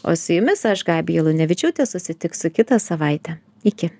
O 0.07 0.17
su 0.17 0.37
jumis 0.37 0.65
aš 0.65 0.85
Gabija 0.87 1.25
Lunevičiūtė 1.27 1.87
susitiksiu 1.89 2.53
kitą 2.55 2.79
savaitę. 2.83 3.39
Iki. 3.67 3.91